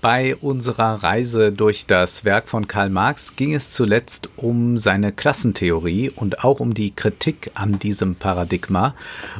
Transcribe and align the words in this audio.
Bei 0.00 0.36
unserer 0.36 1.02
Reise 1.02 1.52
durch 1.52 1.86
das 1.86 2.24
Werk 2.24 2.48
von 2.48 2.68
Karl 2.68 2.90
Marx 2.90 3.36
ging 3.36 3.54
es 3.54 3.70
zuletzt 3.70 4.28
um 4.36 4.78
seine 4.78 5.12
Klassentheorie 5.12 6.10
und 6.10 6.44
auch 6.44 6.60
um 6.60 6.74
die 6.74 6.92
Kritik 6.92 7.50
an 7.54 7.78
diesem 7.78 8.14
Paradigma. 8.14 8.94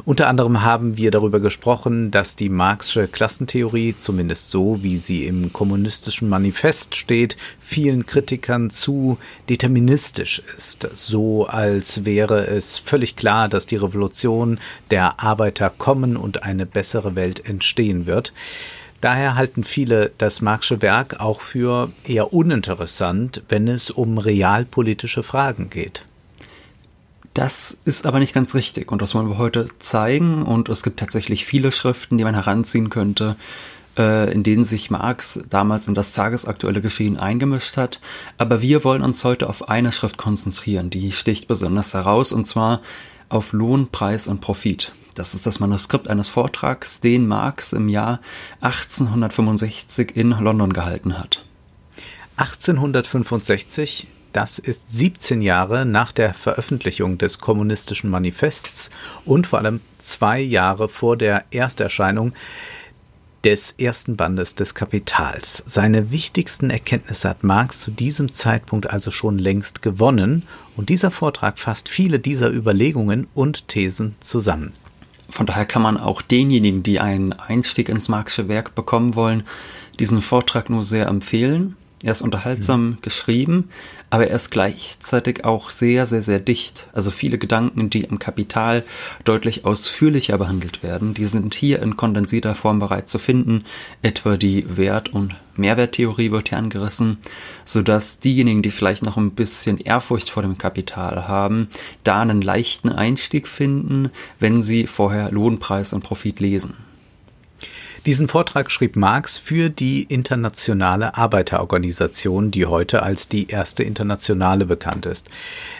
Unter 0.05 0.27
anderem 0.27 0.63
haben 0.63 0.97
wir 0.97 1.11
darüber 1.11 1.39
gesprochen, 1.39 2.11
dass 2.11 2.35
die 2.35 2.49
Marxische 2.49 3.07
Klassentheorie, 3.07 3.95
zumindest 3.97 4.51
so 4.51 4.83
wie 4.83 4.97
sie 4.97 5.25
im 5.25 5.53
kommunistischen 5.53 6.29
Manifest 6.29 6.95
steht, 6.95 7.37
vielen 7.59 8.05
Kritikern 8.05 8.69
zu 8.69 9.17
deterministisch 9.49 10.41
ist, 10.57 10.87
so 10.95 11.47
als 11.47 12.05
wäre 12.05 12.47
es 12.47 12.77
völlig 12.77 13.15
klar, 13.15 13.49
dass 13.49 13.65
die 13.65 13.77
Revolution 13.77 14.59
der 14.91 15.19
Arbeiter 15.21 15.69
kommen 15.69 16.17
und 16.17 16.43
eine 16.43 16.65
bessere 16.65 17.15
Welt 17.15 17.47
entstehen 17.47 18.05
wird. 18.05 18.33
Daher 19.01 19.35
halten 19.35 19.63
viele 19.63 20.11
das 20.17 20.41
Marxische 20.41 20.81
Werk 20.81 21.19
auch 21.19 21.41
für 21.41 21.91
eher 22.03 22.33
uninteressant, 22.33 23.43
wenn 23.47 23.67
es 23.67 23.89
um 23.89 24.17
realpolitische 24.17 25.23
Fragen 25.23 25.69
geht. 25.69 26.05
Das 27.33 27.77
ist 27.85 28.05
aber 28.05 28.19
nicht 28.19 28.33
ganz 28.33 28.55
richtig 28.55 28.91
und 28.91 29.01
das 29.01 29.15
wollen 29.15 29.29
wir 29.29 29.37
heute 29.37 29.67
zeigen 29.79 30.43
und 30.43 30.67
es 30.67 30.83
gibt 30.83 30.99
tatsächlich 30.99 31.45
viele 31.45 31.71
Schriften, 31.71 32.17
die 32.17 32.25
man 32.25 32.35
heranziehen 32.35 32.89
könnte, 32.89 33.37
äh, 33.97 34.33
in 34.33 34.43
denen 34.43 34.65
sich 34.65 34.91
Marx 34.91 35.39
damals 35.49 35.87
in 35.87 35.93
das 35.93 36.11
tagesaktuelle 36.11 36.81
Geschehen 36.81 37.17
eingemischt 37.17 37.77
hat. 37.77 38.01
Aber 38.37 38.61
wir 38.61 38.83
wollen 38.83 39.03
uns 39.03 39.23
heute 39.23 39.47
auf 39.47 39.69
eine 39.69 39.93
Schrift 39.93 40.17
konzentrieren, 40.17 40.89
die 40.89 41.13
sticht 41.13 41.47
besonders 41.47 41.93
heraus 41.93 42.33
und 42.33 42.45
zwar 42.45 42.81
auf 43.29 43.53
Lohn, 43.53 43.87
Preis 43.89 44.27
und 44.27 44.41
Profit. 44.41 44.91
Das 45.19 45.33
ist 45.33 45.45
das 45.45 45.59
Manuskript 45.59 46.07
eines 46.07 46.29
Vortrags, 46.29 47.01
den 47.01 47.27
Marx 47.27 47.73
im 47.73 47.89
Jahr 47.89 48.21
1865 48.61 50.15
in 50.15 50.29
London 50.29 50.71
gehalten 50.71 51.19
hat. 51.19 51.43
1865, 52.37 54.07
das 54.31 54.59
ist 54.59 54.81
17 54.87 55.41
Jahre 55.41 55.85
nach 55.85 56.13
der 56.13 56.33
Veröffentlichung 56.33 57.17
des 57.17 57.39
kommunistischen 57.39 58.09
Manifests 58.09 58.91
und 59.25 59.45
vor 59.45 59.59
allem 59.59 59.81
zwei 59.97 60.39
Jahre 60.39 60.87
vor 60.87 61.17
der 61.17 61.43
Ersterscheinung 61.51 62.31
des 63.43 63.73
ersten 63.73 64.15
Bandes 64.15 64.55
des 64.55 64.73
Kapitals. 64.73 65.63
Seine 65.67 66.11
wichtigsten 66.11 66.69
Erkenntnisse 66.69 67.27
hat 67.27 67.43
Marx 67.43 67.81
zu 67.81 67.91
diesem 67.91 68.31
Zeitpunkt 68.31 68.89
also 68.89 69.11
schon 69.11 69.37
längst 69.37 69.81
gewonnen 69.81 70.43
und 70.77 70.87
dieser 70.87 71.11
Vortrag 71.11 71.59
fasst 71.59 71.89
viele 71.89 72.19
dieser 72.19 72.49
Überlegungen 72.49 73.27
und 73.33 73.67
Thesen 73.67 74.15
zusammen. 74.21 74.71
Von 75.29 75.45
daher 75.45 75.65
kann 75.65 75.81
man 75.81 75.97
auch 75.97 76.21
denjenigen, 76.21 76.83
die 76.83 76.99
einen 76.99 77.33
Einstieg 77.33 77.89
ins 77.89 78.09
Marxische 78.09 78.47
Werk 78.47 78.75
bekommen 78.75 79.15
wollen, 79.15 79.43
diesen 79.99 80.21
Vortrag 80.21 80.69
nur 80.69 80.83
sehr 80.83 81.07
empfehlen. 81.07 81.75
Er 82.01 82.13
ist 82.13 82.21
unterhaltsam 82.21 82.85
mhm. 82.85 82.97
geschrieben, 83.01 83.69
aber 84.09 84.27
er 84.27 84.35
ist 84.37 84.51
gleichzeitig 84.51 85.43
auch 85.43 85.69
sehr, 85.69 86.05
sehr, 86.05 86.21
sehr 86.21 86.39
dicht. 86.39 86.87
Also 86.93 87.11
viele 87.11 87.37
Gedanken, 87.37 87.89
die 87.89 88.05
im 88.05 88.19
Kapital 88.19 88.85
deutlich 89.25 89.65
ausführlicher 89.65 90.37
behandelt 90.37 90.81
werden, 90.81 91.13
die 91.13 91.25
sind 91.25 91.55
hier 91.55 91.81
in 91.81 91.97
kondensierter 91.97 92.55
Form 92.55 92.79
bereits 92.79 93.11
zu 93.11 93.19
finden. 93.19 93.65
Etwa 94.01 94.37
die 94.37 94.77
Wert- 94.77 95.09
und 95.09 95.35
Mehrwerttheorie 95.57 96.31
wird 96.31 96.49
hier 96.49 96.57
angerissen, 96.57 97.17
sodass 97.65 98.19
diejenigen, 98.19 98.61
die 98.61 98.71
vielleicht 98.71 99.03
noch 99.03 99.17
ein 99.17 99.31
bisschen 99.31 99.77
Ehrfurcht 99.77 100.29
vor 100.29 100.41
dem 100.41 100.57
Kapital 100.57 101.27
haben, 101.27 101.67
da 102.05 102.21
einen 102.21 102.41
leichten 102.41 102.89
Einstieg 102.89 103.45
finden, 103.45 104.09
wenn 104.39 104.61
sie 104.61 104.87
vorher 104.87 105.31
Lohnpreis 105.31 105.91
und 105.91 106.01
Profit 106.01 106.39
lesen. 106.39 106.77
Diesen 108.05 108.29
Vortrag 108.29 108.71
schrieb 108.71 108.95
Marx 108.95 109.37
für 109.37 109.69
die 109.69 110.03
Internationale 110.03 111.17
Arbeiterorganisation, 111.17 112.49
die 112.49 112.65
heute 112.65 113.03
als 113.03 113.27
die 113.27 113.49
erste 113.49 113.83
Internationale 113.83 114.65
bekannt 114.65 115.05
ist. 115.05 115.27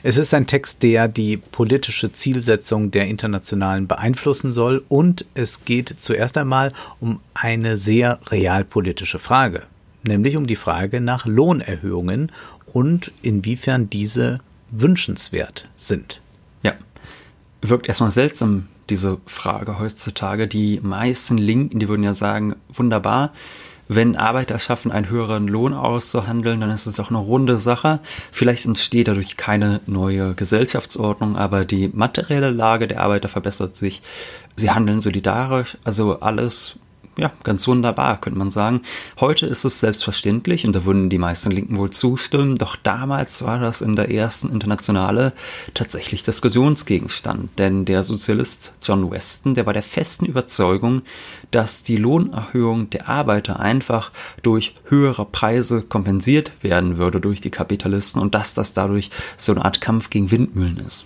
Es 0.03 0.18
ist 0.18 0.34
ein 0.34 0.46
Text, 0.46 0.84
der 0.84 1.07
die 1.07 1.38
politische 1.38 2.12
Zielsetzung 2.12 2.91
der 2.91 3.07
Internationalen 3.07 3.88
beeinflussen 3.88 4.52
soll 4.52 4.84
und 4.90 5.25
es 5.34 5.63
geht 5.63 5.96
zuerst 5.97 6.38
einmal 6.38 6.74
um 7.00 7.22
eine 7.34 7.78
sehr 7.78 8.19
realpolitische 8.28 9.19
Frage, 9.19 9.63
nämlich 10.03 10.36
um 10.36 10.46
die 10.46 10.57
Frage 10.57 11.00
nach 11.00 11.25
Lohnerhöhungen 11.25 12.34
und 12.74 13.13
inwiefern 13.22 13.90
diese 13.90 14.41
wünschenswert 14.72 15.69
sind. 15.78 16.19
Ja, 16.63 16.74
wirkt 17.62 17.88
erstmal 17.88 18.12
seltsam, 18.12 18.68
diese 18.89 19.19
Frage 19.25 19.79
heutzutage. 19.79 20.47
Die 20.47 20.79
meisten 20.81 21.38
Linken, 21.38 21.79
die 21.79 21.88
würden 21.88 22.03
ja 22.03 22.13
sagen, 22.13 22.55
wunderbar, 22.73 23.33
wenn 23.91 24.16
Arbeiter 24.16 24.59
schaffen, 24.59 24.91
einen 24.91 25.09
höheren 25.09 25.47
Lohn 25.47 25.73
auszuhandeln, 25.73 26.61
dann 26.61 26.69
ist 26.69 26.85
es 26.85 26.95
doch 26.95 27.09
eine 27.09 27.17
runde 27.17 27.57
Sache. 27.57 28.00
Vielleicht 28.31 28.66
entsteht 28.66 29.07
dadurch 29.07 29.35
keine 29.35 29.81
neue 29.88 30.35
Gesellschaftsordnung, 30.35 31.35
aber 31.35 31.66
die 31.66 31.89
materielle 31.91 32.51
Lage 32.51 32.88
der 32.88 33.01
Arbeiter 33.01 33.29
verbessert 33.29 33.75
sich. 33.75 34.03
Sie 34.55 34.69
handeln 34.69 35.01
solidarisch, 35.01 35.77
also 35.83 36.19
alles 36.19 36.77
ja, 37.19 37.31
ganz 37.44 37.68
wunderbar, 37.68 38.22
könnte 38.22 38.40
man 38.40 38.50
sagen. 38.50 38.81
Heute 39.19 39.46
ist 39.46 39.66
es 39.66 39.81
selbstverständlich 39.81 40.66
und 40.66 40.74
da 40.74 40.85
würden 40.85 41.09
die 41.09 41.18
meisten 41.18 41.52
Linken 41.52 41.78
wohl 41.78 41.90
zustimmen, 41.90 42.56
doch 42.56 42.78
damals 42.78 43.44
war 43.44 43.59
das 43.59 43.81
in 43.81 43.97
der 43.97 44.09
ersten 44.09 44.50
Internationale 44.50 45.34
tatsächlich 45.74 46.24
Diskussionsgegenstand, 46.24 47.59
denn 47.59 47.84
der 47.84 48.03
Sozialist 48.03 48.72
John 48.81 49.12
Weston, 49.12 49.53
der 49.53 49.66
war 49.66 49.74
der 49.74 49.84
festen 49.84 50.25
Überzeugung, 50.25 51.02
dass 51.52 51.84
die 51.84 51.97
Lohnerhöhung 51.97 52.90
der 52.90 53.09
Arbeiter 53.09 53.59
einfach 53.59 54.12
durch 54.41 54.75
höhere 54.86 55.25
Preise 55.25 55.81
kompensiert 55.81 56.51
werden 56.62 56.97
würde 56.97 57.19
durch 57.19 57.41
die 57.41 57.51
Kapitalisten 57.51 58.22
und 58.22 58.34
dass 58.34 58.53
das 58.53 58.74
dadurch 58.74 59.09
so 59.36 59.51
eine 59.51 59.66
Art 59.66 59.81
Kampf 59.81 60.09
gegen 60.09 60.31
Windmühlen 60.31 60.78
ist. 60.78 61.06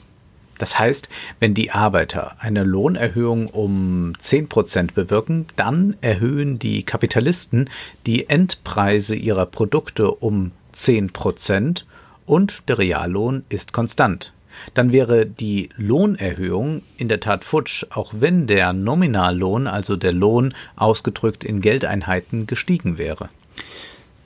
Das 0.64 0.80
heißt, 0.80 1.10
wenn 1.42 1.54
die 1.54 1.72
Arbeiter 1.72 2.38
eine 2.40 2.64
Lohnerhöhung 2.64 3.48
um 3.48 4.14
10 4.18 4.48
Prozent 4.48 4.96
bewirken, 4.96 5.46
dann 5.58 5.98
erhöhen 6.00 6.58
die 6.58 6.84
Kapitalisten 6.84 7.70
die 8.06 8.30
Endpreise 8.30 9.14
ihrer 9.14 9.46
Produkte 9.46 10.10
um 10.10 10.54
10 10.72 11.12
Prozent 11.12 11.86
und 12.26 12.64
der 12.70 12.78
Reallohn 12.78 13.44
ist 13.50 13.74
konstant. 13.74 14.32
Dann 14.74 14.94
wäre 14.94 15.26
die 15.26 15.68
Lohnerhöhung 15.76 16.82
in 16.96 17.10
der 17.10 17.20
Tat 17.20 17.44
futsch, 17.44 17.86
auch 17.90 18.14
wenn 18.18 18.48
der 18.48 18.72
Nominallohn, 18.72 19.68
also 19.68 19.98
der 19.98 20.14
Lohn 20.14 20.54
ausgedrückt 20.78 21.44
in 21.44 21.60
Geldeinheiten, 21.60 22.48
gestiegen 22.48 22.98
wäre. 22.98 23.28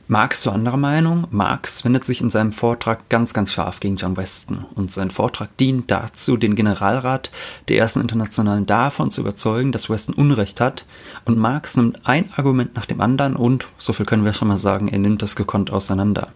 Marx 0.10 0.46
war 0.46 0.54
anderer 0.54 0.78
Meinung. 0.78 1.28
Marx 1.32 1.84
wendet 1.84 2.06
sich 2.06 2.22
in 2.22 2.30
seinem 2.30 2.54
Vortrag 2.54 3.10
ganz, 3.10 3.34
ganz 3.34 3.52
scharf 3.52 3.82
gegen 3.82 3.98
John 3.98 4.16
Weston. 4.16 4.66
Und 4.74 4.90
sein 4.90 5.12
Vortrag 5.12 5.58
dient 5.58 5.92
dazu, 5.92 6.38
den 6.38 6.56
Generalrat 6.56 7.30
der 7.68 7.78
ersten 7.78 8.00
Internationalen 8.00 8.66
davon 8.66 9.12
zu 9.12 9.20
überzeugen, 9.20 9.74
dass 9.74 9.90
Weston 9.90 10.16
Unrecht 10.16 10.62
hat. 10.62 10.86
Und 11.26 11.38
Marx 11.38 11.76
nimmt 11.76 12.08
ein 12.08 12.32
Argument 12.38 12.74
nach 12.76 12.86
dem 12.86 13.02
anderen 13.02 13.36
und, 13.36 13.68
so 13.78 13.92
viel 13.92 14.06
können 14.06 14.24
wir 14.24 14.32
schon 14.32 14.48
mal 14.48 14.58
sagen, 14.58 14.88
er 14.88 15.00
nimmt 15.00 15.22
das 15.22 15.36
gekonnt 15.36 15.72
auseinander. 15.72 16.30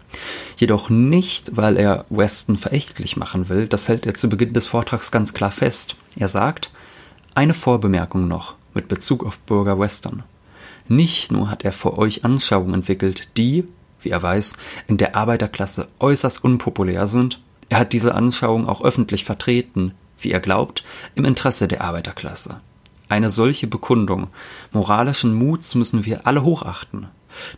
Jedoch 0.57 0.89
nicht, 0.89 1.55
weil 1.55 1.77
er 1.77 2.03
Weston 2.09 2.57
verächtlich 2.57 3.15
machen 3.15 3.47
will. 3.47 3.69
Das 3.69 3.87
hält 3.87 4.05
er 4.05 4.15
zu 4.15 4.27
Beginn 4.27 4.51
des 4.51 4.67
Vortrags 4.67 5.11
ganz 5.11 5.33
klar 5.33 5.51
fest. 5.51 5.95
Er 6.17 6.27
sagt, 6.27 6.71
eine 7.35 7.53
Vorbemerkung 7.53 8.27
noch 8.27 8.55
mit 8.73 8.89
Bezug 8.89 9.25
auf 9.25 9.39
Bürger 9.39 9.79
Western. 9.79 10.23
Nicht 10.91 11.31
nur 11.31 11.49
hat 11.49 11.63
er 11.63 11.71
vor 11.71 11.97
euch 11.97 12.25
Anschauungen 12.25 12.73
entwickelt, 12.73 13.29
die, 13.37 13.63
wie 14.01 14.09
er 14.09 14.21
weiß, 14.21 14.57
in 14.87 14.97
der 14.97 15.15
Arbeiterklasse 15.15 15.87
äußerst 16.01 16.43
unpopulär 16.43 17.07
sind, 17.07 17.39
er 17.69 17.79
hat 17.79 17.93
diese 17.93 18.13
Anschauung 18.13 18.67
auch 18.67 18.83
öffentlich 18.83 19.23
vertreten, 19.23 19.93
wie 20.19 20.31
er 20.31 20.41
glaubt, 20.41 20.83
im 21.15 21.23
Interesse 21.23 21.69
der 21.69 21.79
Arbeiterklasse. 21.79 22.59
Eine 23.07 23.29
solche 23.29 23.67
Bekundung 23.67 24.27
moralischen 24.73 25.33
Muts 25.33 25.75
müssen 25.75 26.03
wir 26.03 26.27
alle 26.27 26.43
hochachten. 26.43 27.07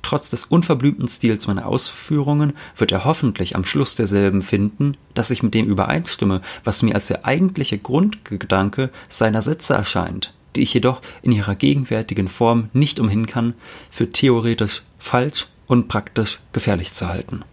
Trotz 0.03 0.29
des 0.29 0.45
unverblümten 0.45 1.07
Stils 1.07 1.47
meiner 1.47 1.65
Ausführungen 1.65 2.53
wird 2.77 2.91
er 2.91 3.03
hoffentlich 3.03 3.55
am 3.55 3.65
Schluss 3.65 3.95
derselben 3.95 4.43
finden, 4.43 4.95
dass 5.15 5.31
ich 5.31 5.41
mit 5.41 5.55
dem 5.55 5.65
übereinstimme, 5.65 6.43
was 6.63 6.83
mir 6.83 6.93
als 6.93 7.07
der 7.07 7.25
eigentliche 7.25 7.79
Grundgedanke 7.79 8.91
seiner 9.09 9.41
Sätze 9.41 9.73
erscheint, 9.73 10.35
die 10.55 10.61
ich 10.61 10.73
jedoch 10.73 11.01
in 11.21 11.31
ihrer 11.31 11.55
gegenwärtigen 11.55 12.27
Form 12.27 12.69
nicht 12.73 12.99
umhin 12.99 13.25
kann, 13.25 13.53
für 13.89 14.11
theoretisch 14.11 14.83
falsch 14.99 15.47
und 15.67 15.87
praktisch 15.87 16.39
gefährlich 16.51 16.93
zu 16.93 17.07
halten. 17.07 17.43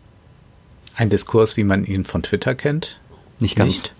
Ein 0.96 1.10
Diskurs, 1.10 1.56
wie 1.56 1.64
man 1.64 1.84
ihn 1.84 2.04
von 2.04 2.22
Twitter 2.22 2.54
kennt? 2.54 3.00
Nicht 3.38 3.56
ganz. 3.56 3.68
Nicht. 3.68 3.92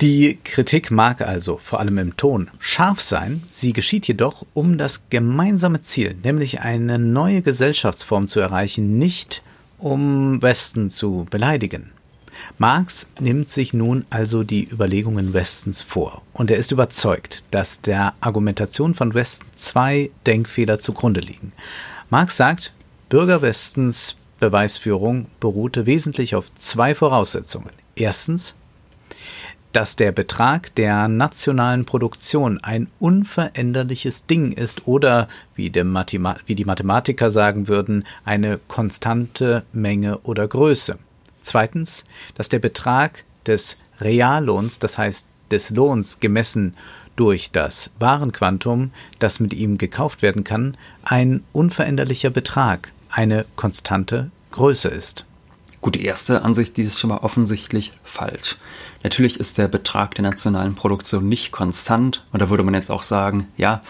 Die 0.00 0.38
Kritik 0.42 0.90
mag 0.90 1.22
also, 1.22 1.58
vor 1.62 1.80
allem 1.80 1.98
im 1.98 2.16
Ton, 2.16 2.50
scharf 2.58 3.00
sein, 3.00 3.42
sie 3.50 3.72
geschieht 3.72 4.06
jedoch, 4.08 4.44
um 4.52 4.76
das 4.76 5.08
gemeinsame 5.08 5.80
Ziel, 5.82 6.16
nämlich 6.22 6.60
eine 6.60 6.98
neue 6.98 7.42
Gesellschaftsform 7.42 8.26
zu 8.26 8.40
erreichen, 8.40 8.98
nicht 8.98 9.42
um 9.78 10.42
Weston 10.42 10.90
zu 10.90 11.26
beleidigen. 11.30 11.92
Marx 12.58 13.08
nimmt 13.18 13.50
sich 13.50 13.74
nun 13.74 14.04
also 14.10 14.42
die 14.44 14.68
Überlegungen 14.70 15.32
Westens 15.32 15.82
vor 15.82 16.22
und 16.32 16.50
er 16.50 16.56
ist 16.56 16.72
überzeugt, 16.72 17.44
dass 17.50 17.80
der 17.80 18.14
Argumentation 18.20 18.94
von 18.94 19.14
Weston 19.14 19.48
zwei 19.56 20.10
Denkfehler 20.26 20.80
zugrunde 20.80 21.20
liegen. 21.20 21.52
Marx 22.10 22.36
sagt, 22.36 22.72
Bürger 23.08 23.42
Westens 23.42 24.16
Beweisführung 24.40 25.26
beruhte 25.40 25.86
wesentlich 25.86 26.34
auf 26.34 26.52
zwei 26.56 26.94
Voraussetzungen. 26.94 27.70
Erstens, 27.96 28.54
dass 29.72 29.96
der 29.96 30.12
Betrag 30.12 30.74
der 30.76 31.08
nationalen 31.08 31.84
Produktion 31.84 32.58
ein 32.62 32.88
unveränderliches 32.98 34.26
Ding 34.26 34.52
ist 34.52 34.86
oder, 34.86 35.28
wie, 35.56 35.72
wie, 35.74 36.54
die 36.54 36.64
Mathematiker 36.64 37.30
sagen 37.30 37.68
würden, 37.68 38.04
eine 38.24 38.60
konstante 38.68 39.64
Menge 39.72 40.18
oder 40.18 40.46
Größe. 40.46 40.98
Zweitens, 41.44 42.04
dass 42.34 42.48
der 42.48 42.58
Betrag 42.58 43.24
des 43.46 43.78
Reallohns, 44.00 44.78
das 44.78 44.98
heißt 44.98 45.26
des 45.50 45.70
Lohns 45.70 46.20
gemessen 46.20 46.74
durch 47.16 47.52
das 47.52 47.90
Warenquantum, 47.98 48.90
das 49.18 49.38
mit 49.38 49.54
ihm 49.54 49.78
gekauft 49.78 50.22
werden 50.22 50.42
kann, 50.42 50.76
ein 51.04 51.44
unveränderlicher 51.52 52.30
Betrag, 52.30 52.92
eine 53.08 53.46
konstante 53.54 54.30
Größe 54.50 54.88
ist. 54.88 55.26
Gut, 55.80 55.96
die 55.96 56.04
erste 56.04 56.42
Ansicht, 56.42 56.76
die 56.76 56.82
ist 56.82 56.98
schon 56.98 57.10
mal 57.10 57.18
offensichtlich 57.18 57.92
falsch. 58.02 58.56
Natürlich 59.02 59.38
ist 59.38 59.58
der 59.58 59.68
Betrag 59.68 60.14
der 60.14 60.22
nationalen 60.22 60.74
Produktion 60.74 61.28
nicht 61.28 61.52
konstant 61.52 62.24
und 62.32 62.40
da 62.40 62.48
würde 62.48 62.64
man 62.64 62.74
jetzt 62.74 62.90
auch 62.90 63.02
sagen, 63.02 63.48
ja, 63.58 63.82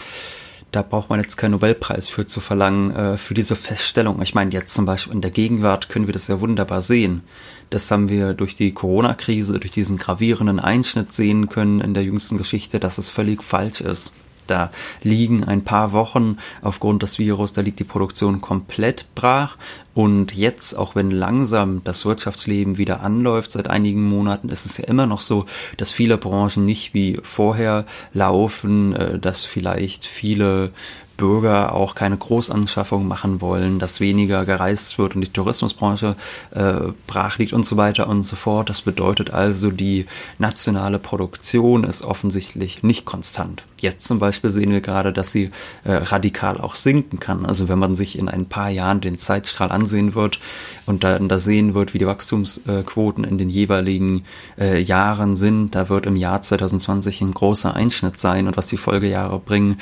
da 0.74 0.82
braucht 0.82 1.08
man 1.08 1.20
jetzt 1.20 1.36
keinen 1.36 1.52
Nobelpreis 1.52 2.08
für 2.08 2.26
zu 2.26 2.40
verlangen, 2.40 2.90
äh, 2.94 3.16
für 3.16 3.34
diese 3.34 3.54
Feststellung. 3.54 4.20
Ich 4.22 4.34
meine, 4.34 4.50
jetzt 4.50 4.74
zum 4.74 4.86
Beispiel 4.86 5.12
in 5.12 5.20
der 5.20 5.30
Gegenwart 5.30 5.88
können 5.88 6.06
wir 6.06 6.12
das 6.12 6.26
ja 6.26 6.40
wunderbar 6.40 6.82
sehen. 6.82 7.22
Das 7.70 7.90
haben 7.90 8.08
wir 8.08 8.34
durch 8.34 8.56
die 8.56 8.72
Corona-Krise, 8.72 9.60
durch 9.60 9.72
diesen 9.72 9.98
gravierenden 9.98 10.58
Einschnitt 10.58 11.12
sehen 11.12 11.48
können 11.48 11.80
in 11.80 11.94
der 11.94 12.02
jüngsten 12.02 12.38
Geschichte, 12.38 12.80
dass 12.80 12.98
es 12.98 13.08
völlig 13.08 13.42
falsch 13.42 13.80
ist. 13.80 14.14
Da 14.46 14.70
liegen 15.02 15.44
ein 15.44 15.64
paar 15.64 15.92
Wochen 15.92 16.38
aufgrund 16.62 17.02
des 17.02 17.18
Virus, 17.18 17.52
da 17.52 17.60
liegt 17.60 17.78
die 17.78 17.84
Produktion 17.84 18.40
komplett 18.40 19.06
brach. 19.14 19.56
Und 19.94 20.34
jetzt, 20.34 20.74
auch 20.74 20.96
wenn 20.96 21.12
langsam 21.12 21.82
das 21.84 22.04
Wirtschaftsleben 22.04 22.78
wieder 22.78 23.00
anläuft, 23.00 23.52
seit 23.52 23.70
einigen 23.70 24.08
Monaten, 24.08 24.48
ist 24.48 24.66
es 24.66 24.76
ja 24.78 24.84
immer 24.84 25.06
noch 25.06 25.20
so, 25.20 25.46
dass 25.76 25.92
viele 25.92 26.18
Branchen 26.18 26.64
nicht 26.64 26.94
wie 26.94 27.20
vorher 27.22 27.86
laufen, 28.12 28.94
äh, 28.94 29.18
dass 29.20 29.44
vielleicht 29.44 30.04
viele 30.04 30.72
Bürger 31.16 31.74
auch 31.74 31.94
keine 31.94 32.16
Großanschaffung 32.16 33.06
machen 33.06 33.40
wollen, 33.40 33.78
dass 33.78 34.00
weniger 34.00 34.44
gereist 34.44 34.98
wird 34.98 35.14
und 35.14 35.20
die 35.22 35.32
Tourismusbranche 35.32 36.16
äh, 36.50 36.74
brach 37.06 37.38
liegt 37.38 37.52
und 37.52 37.66
so 37.66 37.76
weiter 37.76 38.08
und 38.08 38.24
so 38.24 38.36
fort. 38.36 38.68
Das 38.68 38.82
bedeutet 38.82 39.30
also, 39.30 39.70
die 39.70 40.06
nationale 40.38 40.98
Produktion 40.98 41.84
ist 41.84 42.02
offensichtlich 42.02 42.82
nicht 42.82 43.04
konstant. 43.04 43.64
Jetzt 43.80 44.06
zum 44.06 44.18
Beispiel 44.18 44.50
sehen 44.50 44.70
wir 44.72 44.80
gerade, 44.80 45.12
dass 45.12 45.30
sie 45.30 45.50
äh, 45.84 45.92
radikal 45.92 46.58
auch 46.58 46.74
sinken 46.74 47.20
kann. 47.20 47.44
Also 47.44 47.68
wenn 47.68 47.78
man 47.78 47.94
sich 47.94 48.18
in 48.18 48.28
ein 48.28 48.46
paar 48.46 48.70
Jahren 48.70 49.00
den 49.00 49.18
Zeitstrahl 49.18 49.70
ansehen 49.70 50.14
wird 50.14 50.40
und 50.86 51.04
da, 51.04 51.18
da 51.18 51.38
sehen 51.38 51.74
wird, 51.74 51.92
wie 51.92 51.98
die 51.98 52.06
Wachstumsquoten 52.06 53.24
in 53.24 53.36
den 53.36 53.50
jeweiligen 53.50 54.24
äh, 54.58 54.80
Jahren 54.80 55.36
sind, 55.36 55.74
da 55.74 55.88
wird 55.88 56.06
im 56.06 56.16
Jahr 56.16 56.40
2020 56.40 57.20
ein 57.20 57.32
großer 57.32 57.74
Einschnitt 57.74 58.18
sein 58.18 58.46
und 58.46 58.56
was 58.56 58.68
die 58.68 58.78
Folgejahre 58.78 59.38
bringen, 59.38 59.76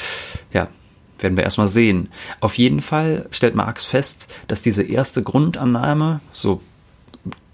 ja, 0.52 0.69
werden 1.22 1.36
wir 1.36 1.44
erstmal 1.44 1.69
sehen. 1.69 2.08
Auf 2.40 2.58
jeden 2.58 2.80
Fall 2.80 3.26
stellt 3.30 3.54
Marx 3.54 3.84
fest, 3.84 4.28
dass 4.48 4.62
diese 4.62 4.82
erste 4.82 5.22
Grundannahme, 5.22 6.20
so 6.32 6.60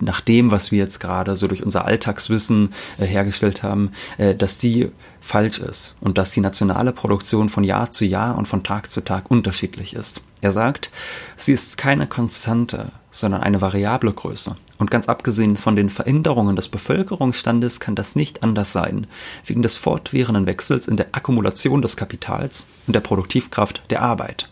nach 0.00 0.20
dem, 0.20 0.50
was 0.50 0.70
wir 0.70 0.78
jetzt 0.78 1.00
gerade 1.00 1.36
so 1.36 1.46
durch 1.48 1.62
unser 1.62 1.84
Alltagswissen 1.84 2.72
äh, 2.98 3.04
hergestellt 3.04 3.62
haben, 3.62 3.92
äh, 4.16 4.34
dass 4.34 4.58
die 4.58 4.90
falsch 5.20 5.58
ist 5.58 5.96
und 6.00 6.18
dass 6.18 6.30
die 6.30 6.40
nationale 6.40 6.92
Produktion 6.92 7.48
von 7.48 7.64
Jahr 7.64 7.90
zu 7.90 8.04
Jahr 8.04 8.38
und 8.38 8.46
von 8.46 8.62
Tag 8.62 8.90
zu 8.90 9.02
Tag 9.02 9.30
unterschiedlich 9.30 9.94
ist. 9.94 10.20
Er 10.40 10.52
sagt, 10.52 10.90
sie 11.36 11.52
ist 11.52 11.76
keine 11.76 12.06
Konstante, 12.06 12.92
sondern 13.10 13.43
eine 13.43 13.60
variable 13.60 14.12
Größe. 14.12 14.56
Und 14.78 14.90
ganz 14.90 15.08
abgesehen 15.08 15.56
von 15.56 15.76
den 15.76 15.88
Veränderungen 15.88 16.56
des 16.56 16.69
Bevölkerungsstandes 16.69 17.81
kann 17.81 17.94
das 17.94 18.16
nicht 18.16 18.43
anders 18.43 18.72
sein, 18.72 19.06
wegen 19.44 19.62
des 19.62 19.76
fortwährenden 19.76 20.46
Wechsels 20.46 20.87
in 20.87 20.96
der 20.96 21.08
Akkumulation 21.12 21.82
des 21.82 21.96
Kapitals 21.96 22.69
und 22.87 22.94
der 22.94 23.00
Produktivkraft 23.00 23.82
der 23.90 24.02
Arbeit. 24.02 24.50